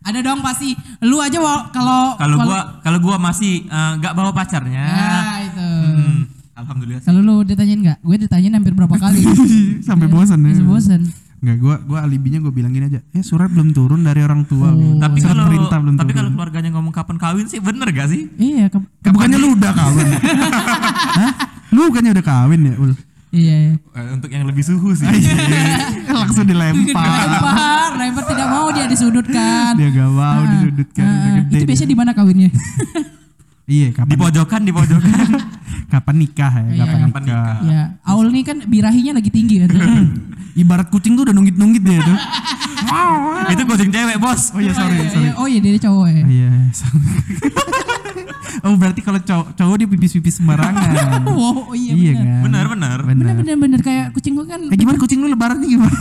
Ada 0.05 0.19
dong 0.21 0.39
pasti. 0.39 0.77
Lu 1.01 1.17
aja 1.17 1.41
kalau 1.67 2.13
Kalau 2.13 2.37
gua 2.39 2.59
kalau 2.79 2.99
gua 2.99 3.17
masih 3.17 3.65
eh, 3.65 3.91
nggak 3.97 4.13
bawa 4.13 4.29
pacarnya. 4.31 4.85
Ya, 4.85 5.17
itu. 5.43 5.65
hmm, 5.65 6.19
Alhamdulillah. 6.55 7.01
Kalau 7.01 7.19
lu 7.19 7.41
ditanyain 7.41 7.79
nggak? 7.79 7.97
Gue 7.99 8.15
ditanyain 8.17 8.53
hampir 8.53 8.71
berapa 8.71 8.95
kali. 8.95 9.21
sampai 9.83 10.05
bosan 10.05 10.39
ya 10.39 10.49
Bisa 10.51 10.63
bosan. 10.63 11.01
nggak 11.35 11.57
gua 11.57 11.75
gua 11.79 11.99
alibinya 12.01 12.39
gua 12.39 12.49
bilangin 12.49 12.85
aja 12.85 12.99
eh 13.07 13.21
surat 13.21 13.45
belum 13.47 13.69
turun 13.69 14.01
dari 14.01 14.17
orang 14.19 14.45
tua 14.45 14.71
Oh. 14.71 14.97
Tapi 14.97 15.19
surat 15.19 15.35
kalau 15.35 15.45
perintah 15.45 15.77
belum 15.77 15.93
tapi 15.93 16.07
turun 16.07 16.17
kalau 16.17 16.29
keluarganya 16.31 16.69
ngomong 16.71 16.89
kapan 16.91 17.17
kawin 17.17 17.45
sih 17.45 17.59
bener 17.59 17.85
gak 17.87 18.07
sih? 18.07 18.33
Iya, 18.35 18.65
ke- 18.67 18.81
Eh, 18.81 19.11
bukannya 19.11 19.37
lu 19.37 19.53
udah 19.53 19.71
kawin 19.71 20.07
Hah? 21.19 21.31
lu 21.69 21.85
bukannya 21.85 22.11
udah 22.13 22.25
kawin 22.25 22.61
ya 22.63 22.73
ul 22.77 22.91
iya. 23.35 23.55
iya. 23.67 23.73
Eh, 23.93 24.07
untuk 24.09 24.29
yang 24.29 24.43
lebih 24.43 24.61
suhu 24.61 24.91
sih. 24.91 25.03
langsung 26.15 26.43
dilempar 26.43 27.03
Lempar, 27.27 27.89
lempar 27.93 28.23
tidak 28.25 28.47
mau 28.47 28.67
dia 28.71 28.85
disudutkan. 28.85 29.75
dia 29.75 29.89
gak 29.89 30.09
mau 30.09 30.39
Ah, 30.39 30.47
disudutkan 30.49 31.05
ah, 31.05 31.43
itu 31.45 31.55
dia. 31.57 31.67
biasanya 31.67 31.89
di 31.89 31.97
mana 31.97 32.11
kawinnya? 32.11 32.49
iya 33.67 33.87
di 33.87 33.93
kapan 33.93 34.15
pojokan, 34.15 34.61
di 34.61 34.71
pojokan. 34.71 35.27
kapan 35.91 36.15
nikah 36.17 36.51
ya 36.51 36.63
Iya. 36.65 36.79
kapan 36.81 36.97
Kapan 37.03 37.21
nikah 37.21 37.43
nikah. 37.45 37.55
ya, 37.67 37.83
Aul 38.05 38.27
nih 38.29 38.43
kan 38.43 38.57
birahinya 38.63 39.11
lagi 39.13 39.29
tinggi 39.29 39.55
kan. 39.59 39.69
ibarat 40.55 40.87
kucing 40.87 41.13
tuh 41.13 41.23
udah 41.23 41.33
nunggit-nunggit 41.33 41.83
dia 41.83 41.99
tuh 41.99 42.17
Itu 43.53 43.63
kucing 43.63 43.89
cewek, 43.89 44.17
Bos. 44.17 44.49
oh 44.49 44.59
iya 44.59 44.71
sorry 44.71 44.95
Iya, 44.95 45.09
sorry 45.09 45.25
iya. 45.25 45.33
Oh 45.35 45.45
iya 45.45 45.59
dia 45.59 45.77
cowok 45.79 46.05
ya. 46.07 46.23
iya 46.25 46.49
sorry. 46.71 47.01
oh 48.65 48.73
berarti 48.75 48.99
kalau 48.99 49.19
cowok 49.19 49.47
cowok 49.53 49.75
dia 49.75 49.87
pipis-pipis 49.87 50.33
sembarangan 50.37 51.21
Wow, 51.27 51.69
oh 51.69 51.75
iya, 51.75 51.93
iya 51.93 52.11
benar. 52.41 52.65
kan 52.65 52.77
Benar, 52.77 52.99
benar. 52.99 52.99
Bener 53.05 53.33
bener 53.37 53.55
bener 53.57 53.79
kayak 53.81 54.05
kucing 54.11 54.33
gue 54.33 54.45
kan 54.45 54.59
eh 54.63 54.75
gimana 54.75 54.97
kucing 54.97 55.19
lu 55.19 55.27
lebaran 55.27 55.59
nih 55.59 55.75
gimana 55.75 55.97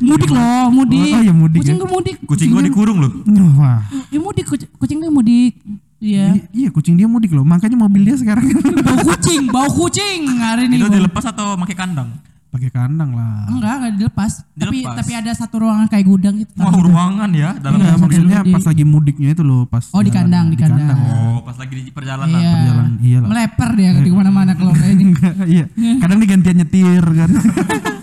mudik 0.00 0.30
loh, 0.30 0.66
mudik. 0.72 0.98
Oh, 0.98 1.14
oh 1.14 1.22
iya, 1.22 1.32
mudik 1.32 1.60
Kucing 1.60 1.76
ya. 1.76 1.80
gue 1.80 1.90
mudik. 1.90 2.16
Kucing 2.24 2.48
gua 2.48 2.62
dikurung 2.64 2.98
loh. 2.98 3.12
wah 3.54 3.84
Ya 4.08 4.18
mudik 4.18 4.44
kuc- 4.44 4.66
kucing 4.76 4.98
gue 4.98 5.08
mudik. 5.08 5.54
Iya. 6.00 6.32
I- 6.32 6.48
iya 6.56 6.68
kucing 6.68 6.96
dia 6.96 7.04
mudik 7.04 7.30
loh 7.30 7.44
makanya 7.44 7.76
mobil 7.76 8.02
dia 8.02 8.16
sekarang 8.16 8.50
bau 8.80 8.98
kucing, 9.06 9.46
bau 9.46 9.68
kucing 9.68 10.26
hari 10.34 10.64
ini. 10.66 10.80
Itu 10.80 10.88
dilepas 10.88 11.24
atau 11.26 11.54
pakai 11.56 11.76
kandang? 11.76 12.08
Pakai 12.50 12.66
kandang 12.68 13.14
lah. 13.14 13.46
Enggak, 13.46 13.74
enggak 13.78 13.92
dilepas. 13.96 14.32
Tapi 14.52 14.82
Dilepas. 14.82 14.96
tapi 14.98 15.12
ada 15.14 15.30
satu 15.30 15.62
ruangan 15.62 15.86
kayak 15.86 16.02
gudang 16.04 16.34
gitu. 16.36 16.50
Wah, 16.56 16.74
ruangan 16.74 17.30
ya 17.30 17.54
dalam 17.54 17.78
Enggak, 17.78 17.88
Iya, 17.88 18.02
maksudnya 18.02 18.38
di- 18.40 18.50
pas 18.50 18.64
lagi 18.66 18.84
mudiknya 18.84 19.28
itu 19.30 19.42
loh, 19.42 19.62
pas 19.64 19.84
Oh, 19.88 19.98
di 19.98 20.10
jalan- 20.10 20.26
kandang, 20.26 20.46
di 20.48 20.56
kandang. 20.56 20.98
Oh, 20.98 21.38
pas 21.40 21.54
lagi 21.54 21.74
di 21.78 21.90
perjalanan. 21.90 22.26
Iya. 22.32 22.50
perjalanan, 22.52 22.92
iyalah. 23.00 23.28
Meleper 23.28 23.70
dia 23.72 23.90
di 23.96 24.10
mana-mana 24.10 24.52
kalau 24.52 24.72
kayak 24.72 24.92
ini. 24.92 25.04
Enggak, 25.08 25.34
iya. 25.46 25.64
Kadang 25.96 26.18
digantian 26.18 26.56
nyetir 26.56 27.04
kan. 27.06 27.30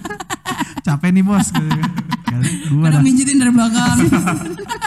Capek 0.87 1.09
nih 1.11 1.21
bos. 1.21 1.47
Kan, 1.51 2.39
Gua. 2.71 2.83
Kadang 2.87 3.03
minjitin 3.03 3.35
dari 3.35 3.51
belakang. 3.51 3.97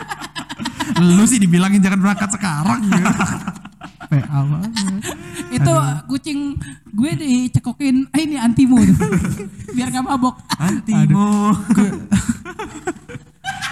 Lu 1.13 1.25
sih 1.25 1.37
dibilangin 1.37 1.81
jangan 1.81 1.99
berangkat 1.99 2.29
sekarang 2.31 2.81
gitu. 2.83 3.13
PA 4.11 4.39
banget. 4.43 4.71
itu 5.57 5.75
kucing 6.11 6.39
gue 6.91 7.11
dicekokin 7.15 8.11
eh 8.11 8.23
ini 8.27 8.37
antimo 8.37 8.83
tuh. 8.83 8.99
Biar 9.79 9.95
gak 9.95 10.03
mabok. 10.03 10.35
Antimo. 10.59 11.55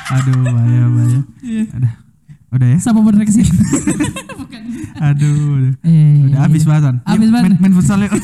Aduh, 0.09 0.41
bahaya, 0.41 0.89
bahaya. 0.89 1.21
Iya. 1.45 1.65
Udah. 1.75 1.93
Udah 2.49 2.69
ya? 2.73 2.79
Sama 2.81 3.05
bener 3.05 3.29
ke 3.29 3.33
sini. 3.35 3.51
Bukan. 4.41 4.63
Aduh, 5.05 5.37
udah. 5.53 5.73
Iya, 5.85 6.33
Udah 6.33 6.41
habis 6.49 6.65
bahasan. 6.65 7.05
Habis 7.05 7.29
banget. 7.29 7.61
Main, 7.61 7.61
main 7.61 7.75
futsal 7.77 8.01
yuk. 8.01 8.17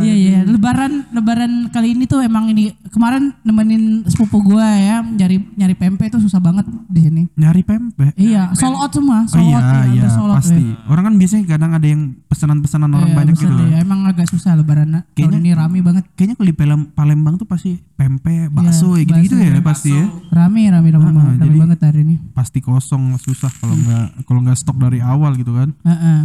Iya 0.00 0.14
iya, 0.14 0.38
lebaran 0.42 0.92
lebaran 1.10 1.52
kali 1.68 1.92
ini 1.92 2.04
tuh 2.04 2.20
emang 2.20 2.48
ini 2.48 2.70
kemarin 2.88 3.32
nemenin 3.40 4.04
sepupu 4.04 4.40
gua 4.42 4.66
ya 4.72 5.00
nyari 5.00 5.40
nyari 5.54 5.74
pempek 5.74 6.08
itu 6.08 6.18
susah 6.18 6.38
banget 6.38 6.64
di 6.86 7.00
sini. 7.00 7.22
Nyari 7.32 7.62
pempek. 7.62 8.12
Iya, 8.14 8.50
sold 8.52 8.74
out 8.74 8.90
semua, 8.90 9.22
Oh 9.22 9.30
sold 9.30 9.44
iya, 9.44 9.56
out 9.56 9.64
ya, 9.64 9.80
iya, 9.88 10.08
sold 10.08 10.30
out 10.30 10.38
pasti. 10.38 10.64
ya. 10.64 10.76
Orang 10.86 11.04
kan 11.04 11.14
biasanya 11.14 11.44
kadang 11.46 11.72
ada 11.72 11.86
yang 11.86 12.02
pesanan-pesanan 12.26 12.90
orang 12.90 13.10
Iya, 13.10 13.16
banyak 13.16 13.34
gitu. 13.36 13.54
iya. 13.62 13.76
Emang 13.80 14.00
agak 14.04 14.26
susah 14.26 14.52
lebaran 14.54 15.04
Kayaknya- 15.12 15.38
ini 15.38 15.50
rame 15.52 15.78
banget. 15.80 16.04
Kayaknya 16.14 16.34
kalau 16.34 16.48
di 16.48 16.56
Palem- 16.56 16.88
Palembang 16.90 17.34
tuh 17.36 17.44
pasti 17.44 17.78
pempek, 17.94 18.48
bakso 18.48 18.94
Iya, 18.94 19.04
ya 19.04 19.06
gitu-gitu 19.06 19.34
bakso, 19.34 19.44
ya 19.44 19.52
iya. 19.52 19.62
pasti 19.62 19.90
ya. 19.90 20.04
Rame 20.30 20.62
rame 20.66 20.88
rame, 20.88 21.04
Ah, 21.04 21.12
banget, 21.12 21.34
rame 21.34 21.44
jadi- 21.46 21.60
banget 21.60 21.78
hari 21.80 22.00
ini. 22.02 22.14
Pasti 22.32 22.58
kosong 22.58 23.02
susah 23.16 23.50
kalau 23.54 23.74
nggak 23.74 24.24
kalau 24.24 24.40
nggak 24.40 24.56
stok 24.56 24.76
dari 24.76 24.98
awal 24.98 25.34
gitu 25.34 25.52
kan. 25.52 25.70
Heeh. 25.82 26.20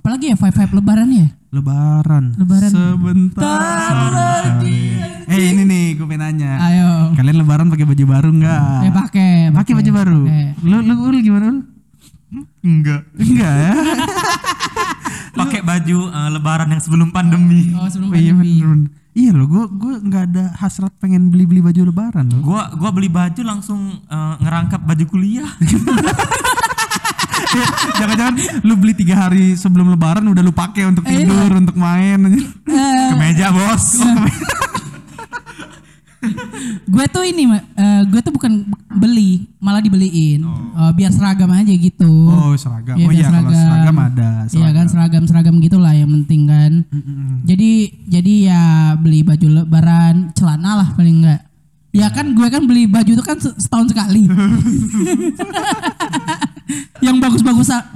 Apalagi 0.00 0.32
ya 0.32 0.36
vibe 0.36 0.56
vibe 0.56 0.72
lebaran 0.74 1.08
ya? 1.12 1.26
Lebaran. 1.52 2.24
Lebaran. 2.34 2.70
Sebentar 2.72 3.60
lagi. 4.08 4.96
Eh 5.28 5.52
ini 5.52 5.62
nih 5.62 5.84
gue 5.94 6.06
pengen 6.06 6.24
nanya. 6.24 6.52
Ayo. 6.58 6.90
Kalian 7.12 7.36
lebaran 7.36 7.68
pakai 7.68 7.84
baju 7.84 8.04
baru 8.06 8.28
nggak? 8.32 8.62
Eh 8.80 8.92
pakai 8.96 9.30
Pakai 9.52 9.72
baju 9.76 9.90
baru. 9.92 10.20
pakai. 10.24 10.46
Lu 10.64 10.76
lu 10.80 10.94
Ul, 11.04 11.16
gimana 11.20 11.52
lu? 11.52 11.60
Enggak. 12.60 13.04
Enggak 13.14 13.52
ya? 13.54 13.72
Pakai 15.30 15.60
baju 15.60 15.98
eh, 16.08 16.30
lebaran 16.30 16.68
yang 16.68 16.80
sebelum 16.80 17.08
pandemi. 17.10 17.70
Oh 17.72 17.84
sebelum 17.86 18.08
Oh, 18.08 18.16
iya 18.16 18.32
pandemi. 18.32 18.56
bener. 18.56 18.66
bener. 18.66 18.90
Iya 19.10 19.30
loh, 19.34 19.46
gue 19.46 19.64
gue 19.74 19.94
nggak 20.00 20.24
ada 20.28 20.44
hasrat 20.54 20.94
pengen 20.96 21.28
beli-beli 21.28 21.60
baju 21.60 21.82
lebaran 21.84 22.30
loh. 22.30 22.40
Gua 22.40 22.70
gua 22.72 22.90
beli 22.90 23.06
baju 23.06 23.42
langsung 23.42 24.00
eh, 24.00 24.34
ngerangkap 24.38 24.80
baju 24.80 25.04
kuliah. 25.06 25.50
Jangan-jangan 27.98 28.34
lu 28.62 28.74
beli 28.74 28.92
tiga 28.92 29.14
hari 29.18 29.54
sebelum 29.54 29.88
lebaran 29.88 30.24
udah 30.24 30.40
lu 30.40 30.50
pakai 30.50 30.84
untuk 30.84 31.02
Eh. 31.02 31.12
tidur, 31.18 31.50
untuk 31.52 31.74
main. 31.74 32.18
Eh, 32.26 33.08
Kemeja, 33.10 33.50
Bos. 33.50 33.84
gue 36.84 37.06
tuh 37.08 37.24
ini 37.24 37.48
eh, 37.48 38.02
gue 38.04 38.20
tuh 38.20 38.28
bukan 38.28 38.68
beli 38.92 39.48
malah 39.56 39.80
dibeliin 39.80 40.44
Eh, 40.70 40.92
biar 40.92 41.08
seragam 41.10 41.48
aja 41.50 41.68
gitu 41.68 42.08
Oh 42.28 42.52
seragam. 42.54 42.94
Iya, 42.94 43.04
oh 43.04 43.10
iya 43.10 43.26
kalau 43.26 43.50
seragam 43.50 43.96
ada. 43.98 44.28
Iya 44.46 44.68
kan 44.70 44.86
seragam 44.86 45.24
seragam 45.24 45.54
gitulah 45.58 45.92
yang 45.92 46.12
penting 46.14 46.44
kan 46.44 46.72
jadi 47.42 47.70
jadi 48.06 48.32
ya 48.46 48.62
beli 48.96 49.20
baju 49.20 49.46
lebaran 49.60 50.28
celana 50.32 50.76
lah 50.76 50.88
paling 50.92 51.20
enggak 51.20 51.40
ya 51.90 52.06
kan 52.06 52.30
gue 52.30 52.46
kan 52.46 52.62
beli 52.62 52.86
baju 52.86 53.10
itu 53.10 53.24
kan 53.24 53.34
se- 53.36 53.56
setahun 53.58 53.90
sekali. 53.90 54.28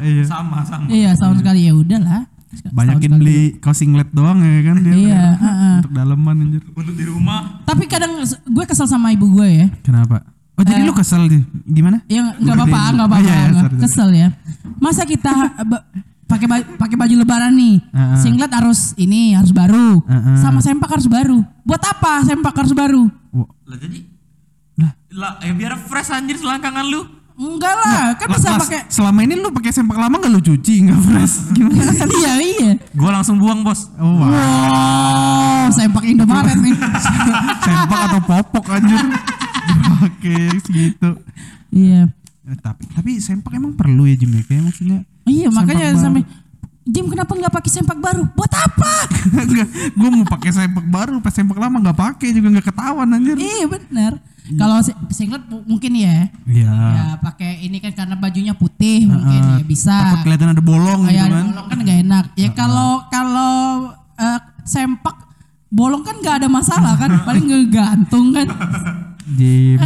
Iya. 0.05 0.25
sama, 0.25 0.59
sama. 0.63 0.87
iya 0.87 1.11
setahun 1.13 1.41
sekali 1.41 1.61
ya 1.65 1.73
udahlah 1.73 2.23
Setahun 2.51 2.71
Banyakin 2.73 3.13
beli 3.17 3.39
kaos 3.59 3.75
singlet 3.77 4.07
doang 4.11 4.39
ya 4.39 4.63
kan 4.63 4.77
dia. 4.79 4.95
Iya, 4.95 5.23
heeh. 5.35 5.75
Untuk 5.77 5.91
daleman 5.91 6.35
anjir. 6.39 6.63
Untuk 6.69 6.95
di 6.95 7.03
rumah 7.03 7.59
tapi 7.65 7.85
kadang 7.85 8.15
gue 8.23 8.65
kesel 8.65 8.87
sama 8.87 9.11
ibu 9.11 9.27
gue 9.33 9.49
ya 9.49 9.67
Kenapa? 9.81 10.23
Oh 10.55 10.63
jadi 10.63 10.81
lu 10.81 10.93
kesel 10.93 11.27
di- 11.27 11.43
gimana? 11.67 11.99
yang 12.07 12.31
nggak 12.33 12.55
apa-apa 12.55 12.81
nggak 12.93 13.01
Oh, 13.01 13.11
apa-apa 13.11 13.27
iya, 13.27 13.35
iya, 13.43 13.59
sorry. 13.59 13.77
kesel 13.81 14.09
ya 14.13 14.29
masa 14.77 15.03
kita 15.03 15.33
eh, 15.57 15.67
pakai 16.25 16.47
ba- 16.47 16.69
pakai 16.79 16.95
baju 16.95 17.15
lebaran 17.19 17.53
nih 17.53 17.77
Heeh. 17.91 18.17
singlet 18.23 18.47
harus 18.49 18.95
ini 18.95 19.35
harus 19.35 19.51
baru 19.51 19.99
Heeh. 20.01 20.39
sama 20.39 20.63
sempak 20.63 20.87
harus 20.89 21.05
baru 21.07 21.43
buat 21.61 21.83
apa 21.83 22.23
sempak 22.23 22.55
harus 22.55 22.71
baru 22.71 23.03
Wah, 23.33 23.51
lah 23.67 23.77
jadi 23.77 23.99
lah 25.11 25.39
ya 25.39 25.53
biar 25.53 25.75
fresh 25.77 26.11
anjir 26.11 26.35
selangkangan 26.35 26.83
lu. 26.85 27.03
Enggak 27.35 27.75
lah 27.75 28.15
kan 28.15 28.31
bisa 28.31 28.55
pakai 28.55 28.87
selama 28.87 29.27
ini 29.27 29.35
lu 29.35 29.51
pakai 29.51 29.75
sempak 29.75 29.99
lama 29.99 30.23
gak 30.23 30.31
lu 30.31 30.39
cuci 30.39 30.87
nggak 30.87 31.01
fresh? 31.03 31.35
Gimana? 31.57 31.91
iya 32.15 32.33
iya 32.39 32.71
Gua 32.95 33.11
langsung 33.11 33.43
buang, 33.43 33.67
Bos. 33.67 33.91
Oh, 33.99 34.23
wah. 34.23 34.31
wow 34.31 35.67
sempak 35.69 36.05
Indomaret 36.07 36.55
nih 36.57 36.75
sempak 37.67 38.01
atau 38.07 38.21
popok 38.23 38.67
anjir. 38.71 39.03
Oke, 40.01 40.37
segitu. 40.61 41.11
iya 41.71 42.07
Eh, 42.45 42.59
tapi 42.61 42.85
tapi 42.93 43.17
sempak 43.19 43.57
emang 43.57 43.73
perlu 43.73 44.05
ya 44.05 44.15
Jim 44.15 44.29
ya? 44.31 44.45
Kayak 44.45 44.69
maksudnya 44.69 44.99
iya 45.25 45.49
makanya 45.49 45.97
sampai 45.97 46.29
Jim 46.85 47.09
kenapa 47.09 47.33
nggak 47.33 47.49
pakai 47.51 47.71
sempak 47.71 47.97
baru 47.97 48.29
buat 48.29 48.53
apa 48.53 48.93
Enggak, 49.27 49.67
gue 49.91 50.09
mau 50.11 50.27
pakai 50.27 50.51
sempak 50.53 50.85
baru, 50.85 51.17
pas 51.19 51.33
sempak 51.33 51.57
lama 51.57 51.81
nggak 51.81 51.97
pakai 51.99 52.29
juga 52.31 52.49
nggak 52.51 52.67
ketahuan 52.67 53.09
anjir. 53.09 53.37
iya 53.37 53.65
benar 53.65 54.13
kalau 54.53 54.77
si- 54.79 54.93
singlet 55.11 55.41
mu- 55.47 55.65
mungkin 55.67 55.93
ya 55.95 56.29
Iya. 56.45 56.69
ya 56.69 57.05
pakai 57.19 57.65
ini 57.65 57.81
kan 57.81 57.93
karena 57.95 58.13
bajunya 58.15 58.53
putih 58.53 59.09
mungkin 59.09 59.41
ya 59.55 59.65
bisa 59.65 59.97
Takut 59.97 60.29
kelihatan 60.29 60.53
ada 60.53 60.61
bolong 60.61 61.01
Oh, 61.01 61.09
gitu 61.09 61.17
ya, 61.17 61.25
kan. 61.25 61.45
bolong 61.49 61.67
kan 61.67 61.79
gak 61.81 61.99
enak. 61.99 62.25
Ya 62.35 62.49
kalau 62.53 62.91
kalau 63.09 63.55
eh, 64.15 64.39
sempak 64.63 65.17
bolong 65.67 66.05
kan 66.05 66.21
gak 66.21 66.37
ada 66.39 66.49
masalah 66.49 66.93
kan, 66.95 67.25
paling 67.25 67.45
ngegantung 67.47 68.31
kan. 68.31 68.47
Jim, 69.31 69.81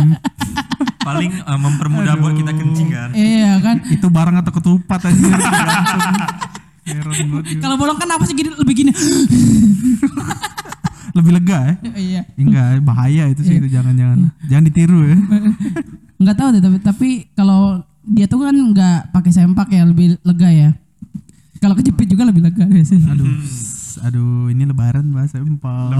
Paling 1.06 1.30
eh, 1.32 1.58
mempermudah 1.60 2.14
buat 2.16 2.34
kita 2.34 2.50
kencing 2.52 2.88
kan. 2.90 3.08
Iya 3.14 3.62
kan. 3.62 3.76
itu 3.86 4.06
barang 4.06 4.36
atau 4.36 4.52
ketupat 4.52 5.00
anjir. 5.04 5.38
Gue. 6.88 7.42
Kalau 7.60 7.76
bolong 7.76 7.98
kan 8.00 8.08
apa 8.08 8.24
sih 8.24 8.34
gini 8.34 8.50
lebih 8.56 8.74
gini. 8.74 8.92
Lebih 11.18 11.32
lega 11.34 11.58
ya? 11.58 11.74
Iya. 11.98 12.22
Enggak, 12.38 12.84
bahaya 12.86 13.24
itu 13.26 13.42
sih 13.42 13.58
itu 13.58 13.66
jangan-jangan. 13.66 14.30
Jangan 14.46 14.64
ditiru 14.70 15.02
ya. 15.02 15.16
Nggak 16.22 16.36
tahu 16.38 16.48
deh 16.54 16.62
tapi 16.62 16.78
tapi 16.82 17.08
kalau 17.34 17.82
dia 18.02 18.26
tuh 18.26 18.42
kan 18.42 18.54
nggak 18.54 19.14
pakai 19.14 19.30
sempak 19.34 19.68
ya 19.70 19.82
lebih 19.86 20.18
lega 20.22 20.50
ya. 20.50 20.70
Kalau 21.58 21.74
kejepit 21.74 22.06
juga 22.06 22.22
lebih 22.26 22.46
lega 22.46 22.62
biasanya. 22.66 23.18
Aduh, 23.18 23.30
aduh 24.06 24.46
ini 24.50 24.62
lebaran 24.62 25.10
bahas 25.10 25.34
sempak. 25.34 25.90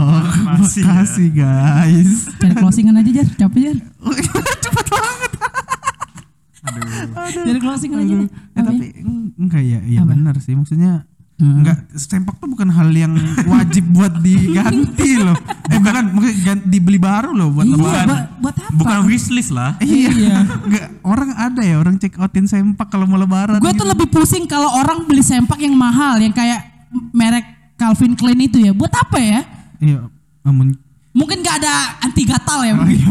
masih 0.46 0.82
ya. 0.82 0.86
Makasih 0.86 1.28
guys. 1.34 2.10
Cari 2.38 2.54
closingan 2.54 2.98
aja 2.98 3.10
Jar, 3.10 3.28
capek 3.46 3.60
Jar. 3.70 3.76
Banget. 6.60 7.08
Cari 7.38 7.58
closingan 7.58 7.98
aja. 8.00 8.14
Eh, 8.52 8.62
tapi 8.62 8.84
eng- 8.98 9.30
enggak 9.36 9.62
ya, 9.62 9.80
iya 9.82 10.00
Apa? 10.02 10.10
benar 10.10 10.34
sih 10.38 10.52
maksudnya 10.52 11.06
Hmm. 11.38 11.62
enggak 11.62 11.86
sempak 11.94 12.34
tuh 12.34 12.50
bukan 12.50 12.66
hal 12.66 12.90
yang 12.90 13.14
wajib 13.46 13.86
buat 13.88 14.10
diganti 14.18 15.22
loh. 15.22 15.38
Eh 15.68 15.78
bukan, 15.78 16.10
mungkin 16.10 16.34
dibeli 16.66 16.98
baru 16.98 17.30
loh 17.30 17.54
buat 17.54 17.62
Iya, 17.62 17.74
lebaran. 17.74 18.06
buat, 18.08 18.24
buat 18.42 18.56
apa? 18.58 18.74
Bukan 18.74 18.98
wishlist 19.06 19.50
lah. 19.50 19.78
Iya. 19.78 20.34
Enggak, 20.58 20.86
orang 21.00 21.30
ada 21.32 21.62
ya 21.62 21.78
orang 21.78 21.94
check 21.94 22.18
outin 22.18 22.42
sempak 22.44 22.90
kalau 22.90 23.06
mau 23.06 23.14
lebaran. 23.14 23.58
Gue 23.58 23.70
tuh 23.70 23.86
lebih 23.86 24.10
pusing 24.10 24.44
kalau 24.44 24.66
orang 24.74 25.06
beli 25.06 25.22
sempak 25.22 25.58
yang 25.58 25.72
mahal 25.72 26.18
yang 26.18 26.34
kayak 26.34 26.58
merek 27.12 27.46
Calvin 27.76 28.18
Klein 28.18 28.40
itu 28.40 28.58
ya. 28.58 28.74
Buat 28.74 28.98
apa 28.98 29.16
ya? 29.16 29.46
Iya, 29.78 30.10
namun 30.42 30.74
Mungkin 31.08 31.38
gak 31.40 31.58
ada 31.58 31.74
anti 32.00 32.22
gatal 32.22 32.62
ya, 32.62 32.74
Oh, 32.74 32.82
iya, 32.84 33.06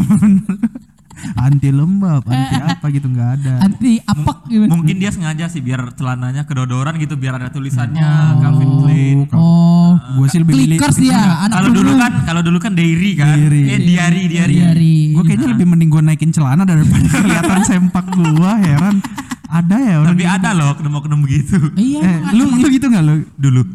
anti 1.34 1.68
lembab, 1.68 2.22
anti 2.24 2.56
apa 2.56 2.86
gitu 2.88 3.06
nggak 3.06 3.30
ada. 3.36 3.54
anti 3.60 3.98
apek 3.98 4.38
gitu. 4.46 4.64
Mungkin 4.66 4.96
dia 4.96 5.10
sengaja 5.10 5.44
sih 5.46 5.58
biar 5.58 5.92
celananya 5.92 6.42
kedodoran 6.42 6.96
gitu 6.96 7.14
biar 7.14 7.36
ada 7.36 7.48
tulisannya 7.48 8.08
Calvin 8.38 8.70
Klein. 8.78 9.18
Oh, 9.30 9.98
Gue 10.14 10.26
sih 10.26 10.38
lebih 10.38 10.54
milih. 10.54 10.76
clickers 10.76 10.96
dia, 10.96 11.18
anak 11.42 11.54
Kalau 11.54 11.70
dulu 11.70 11.90
kan 11.94 12.12
kalau 12.24 12.40
dulu 12.40 12.58
kan 12.58 12.72
diary 12.72 13.12
kan. 13.14 13.34
Diary. 13.34 13.62
Eh 13.66 13.78
diary, 13.80 14.22
diary. 14.26 14.54
Diary. 14.56 14.96
Gue 15.12 15.22
kayaknya 15.24 15.48
lebih 15.50 15.66
mending 15.66 15.88
gue 15.88 16.02
naikin 16.02 16.30
celana 16.30 16.62
daripada 16.62 17.08
kelihatan 17.24 17.60
sempak 17.62 18.06
gue 18.08 18.24
heran. 18.60 19.02
Ada 19.44 19.76
ya 19.78 19.94
orang. 19.98 20.12
Tapi 20.12 20.24
ada 20.24 20.50
loh 20.52 20.70
kedem-kedem 20.72 21.20
begitu 21.20 21.56
Iya, 21.72 22.00
Eh, 22.04 22.16
lu 22.32 22.52
lu 22.52 22.68
gitu 22.68 22.84
nggak 22.86 23.00
lu? 23.02 23.14
dulu. 23.34 23.62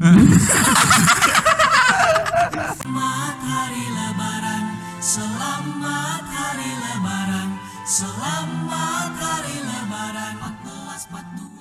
Selamat 7.84 9.12
hari 9.19 9.60
lebaran. 9.60 10.39
1442 10.39 11.53